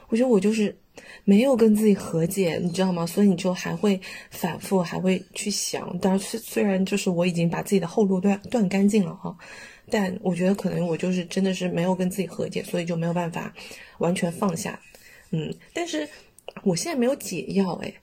[0.10, 0.76] 我觉得我就是
[1.24, 3.06] 没有跟自己和解，你知道吗？
[3.06, 4.00] 所以你就还会
[4.30, 5.98] 反复，还会去想。
[6.00, 9.36] 当然，虽虽然就是我已经把自己的后路断断干净了哈，
[9.90, 13.54] 但我觉得可能我就是真的是没有跟自己和解，所以就没有办法
[14.00, 14.80] 完全放下。
[15.32, 16.08] 嗯，但是
[16.64, 17.94] 我现在没有解药哎，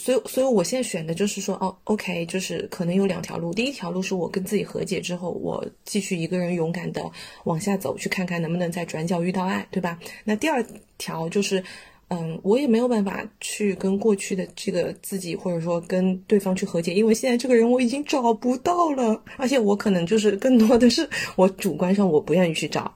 [0.00, 3.52] 所以所以我现在选的就是说，哦，OK，就是可能有两条路。
[3.52, 7.04] 第一条路是我跟自己和解之后，我继续一个人勇敢的
[7.44, 9.98] 往下走，去看看能不能在转角遇到爱，对吧？
[10.24, 10.64] 那第二
[10.96, 11.62] 条就是，
[12.08, 21.06] 嗯，我也没有办法去跟过去的这个自己，或者说跟对方去和解，因为现在这个人我已经找不到了，而且我可能就是更多的是
[21.36, 22.90] 我主观上我不愿意去找。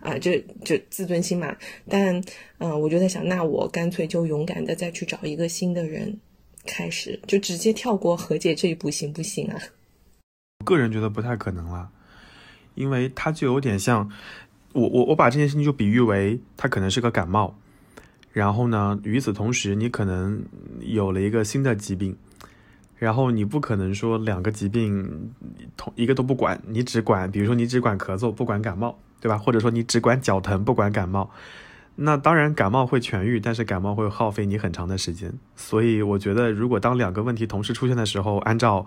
[0.00, 0.30] 啊，就
[0.64, 1.56] 就自尊心嘛，
[1.88, 2.22] 但
[2.58, 6.16] 嗯，我就在想，那我干脆就勇敢的再去找一个新的人，
[6.68, 9.58] 开始就直接跳过和解这一步，行不行啊？
[10.60, 11.88] 我个人觉得不太可能了，
[12.74, 14.08] 因为他就有点像
[14.74, 17.56] 我我我把这件事情就比喻为他可能是个感冒，
[18.32, 20.44] 然后呢，与此同时你可能
[20.80, 22.14] 有了一个新的疾病，
[22.96, 25.32] 然后你不可能说两个疾病
[25.76, 28.98] 同一个都不管，你只管，比如说你只管咳嗽，不管感冒。
[29.20, 29.36] 对吧？
[29.36, 31.28] 或者说你只管脚疼不管感冒，
[32.00, 35.32] 那当然感冒会痊愈，但是感冒会耗费你很长的时间。
[35.56, 38.86] 所以我觉得，如果当两个问题同时出现的时候，按照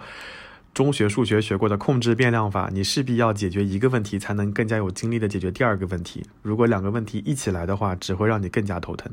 [0.73, 6.23] 中学数学学过的控制变量法，你势必要解决一个问题，才能更加有精力的解决第二个问题。
[6.41, 9.11] 如果两个问题一起来的话，只会让你更加头疼。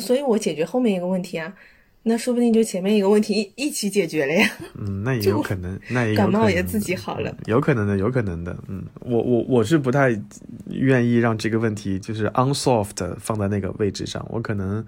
[0.00, 1.52] 所以我解决后面一个问题啊。
[2.08, 4.50] 那说不定就前面一个问题一一起解决了呀。
[4.74, 8.56] 嗯，那也有可能，那也感冒也自己好了，有可能的，有可能的。
[8.66, 10.18] 嗯，我我我是不太
[10.70, 14.26] 愿意让这个问题就是 unsolved 放在那个位置上。
[14.30, 14.84] 我可能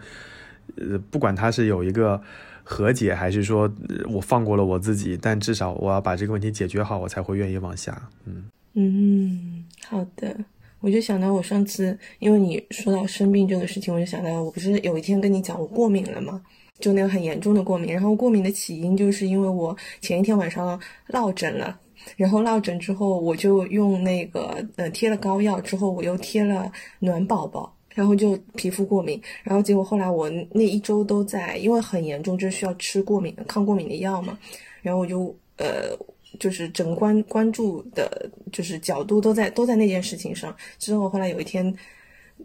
[0.76, 2.20] 呃，不管他是有一个
[2.64, 3.70] 和解，还是说
[4.08, 8.08] 我放过了我自己，但至少我要把这个问题解决好，我才会愿意往下。
[8.24, 8.44] 嗯
[8.74, 10.36] 嗯，好的。
[10.82, 16.40] 我就想到我上次，因为你说到生病这个事情，我就想到我不是有一天跟你讲我过敏了吗？
[16.80, 21.78] 就那个很严重的过敏，然后过敏的起因就是因为我前一天晚上落枕了，
[22.16, 34.38] 然后落枕之后我就用那个呃贴了膏药，之后我又贴了暖宝宝，然后就皮肤过敏，然后结果后来我那一周都在，因为很严重，就需要吃过敏抗过敏的药嘛，
[34.82, 35.96] 然后我就呃
[36.38, 40.54] 就是整关关注的，就是角度都在都在那件事情上。
[40.78, 41.74] 之后后来有一天，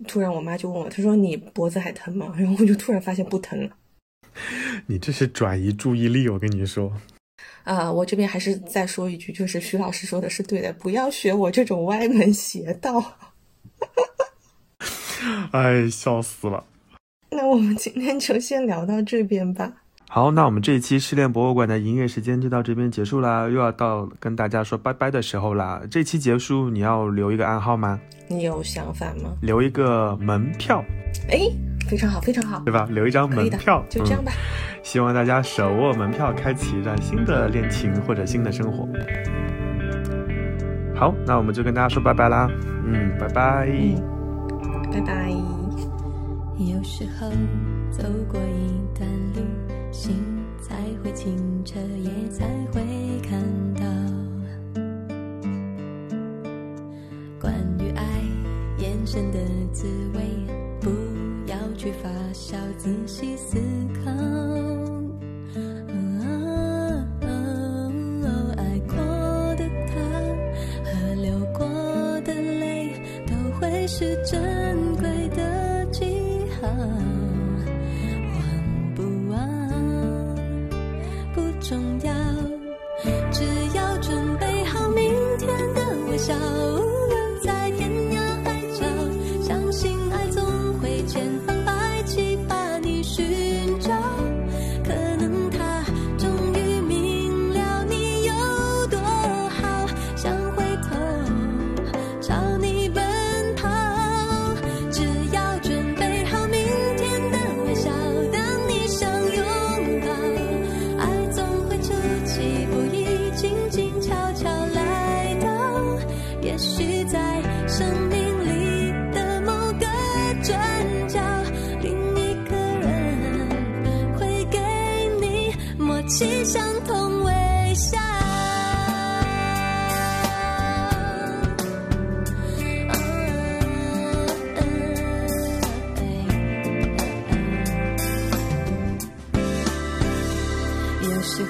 [0.07, 2.34] 突然我妈就问我，她说你脖子还疼吗？
[2.38, 3.70] 然后我就突然发现不疼了。
[4.88, 6.91] 你这是转移注意力，我跟你说。
[7.64, 13.03] 啊，我这边还是再说一句，就是徐老师说的是对的，不要学我这种歪门邪道。
[15.52, 16.64] 哎，笑死了。
[17.32, 19.72] 那我我们今天就先聊到这边吧。
[20.10, 25.82] 好，那我们这一期失恋博物馆的营业时间就到这边结束啦，又要到跟大家说拜拜的时候啦。
[25.90, 27.99] 这期结束你要留一个暗号吗？
[28.28, 29.34] 你有想法吗？
[29.41, 30.84] 留一个门票，
[31.30, 31.40] 哎，
[31.90, 32.88] 非常好，非常好，对吧？
[32.91, 34.32] 留一张门票，，就这样吧。
[34.36, 38.88] 嗯希望大家手握门票，开启一段新的恋情或者新的生活。
[40.95, 42.48] 好，那我们就跟大家说拜拜啦。
[42.86, 43.68] 嗯，拜拜。
[44.91, 45.32] 拜拜。
[46.60, 47.28] 有时候
[47.90, 49.41] 走过一段路，
[49.91, 50.24] 心
[50.62, 51.36] 才会清
[51.66, 52.80] 澈，也才会
[53.28, 53.41] 看
[53.74, 53.82] 到
[57.41, 58.03] 关于爱
[58.78, 59.40] 眼神的
[59.74, 60.22] 滋味。
[60.80, 60.91] 不
[61.48, 63.57] 要去发酵，仔细思
[64.06, 64.74] 考。
[73.88, 76.03] 是珍贵的记
[76.60, 76.68] 号。
[76.68, 76.76] 忘
[78.95, 79.38] 不忘
[81.34, 82.12] 不重要，
[83.32, 83.44] 只
[83.76, 86.34] 要准备好明天的微笑。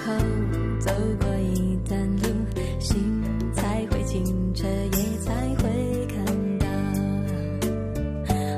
[0.04, 0.14] 后
[0.80, 2.24] 走过一段路，
[2.80, 3.24] 心
[3.54, 6.16] 才会清澈，也才会看
[6.60, 6.66] 到。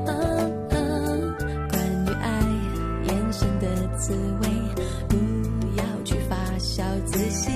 [0.07, 0.11] 哦
[0.71, 0.75] 哦
[1.69, 2.25] 关于爱
[3.07, 3.65] 延伸的
[3.97, 4.45] 滋味，
[5.09, 5.15] 不
[5.77, 7.51] 要去发酵，仔细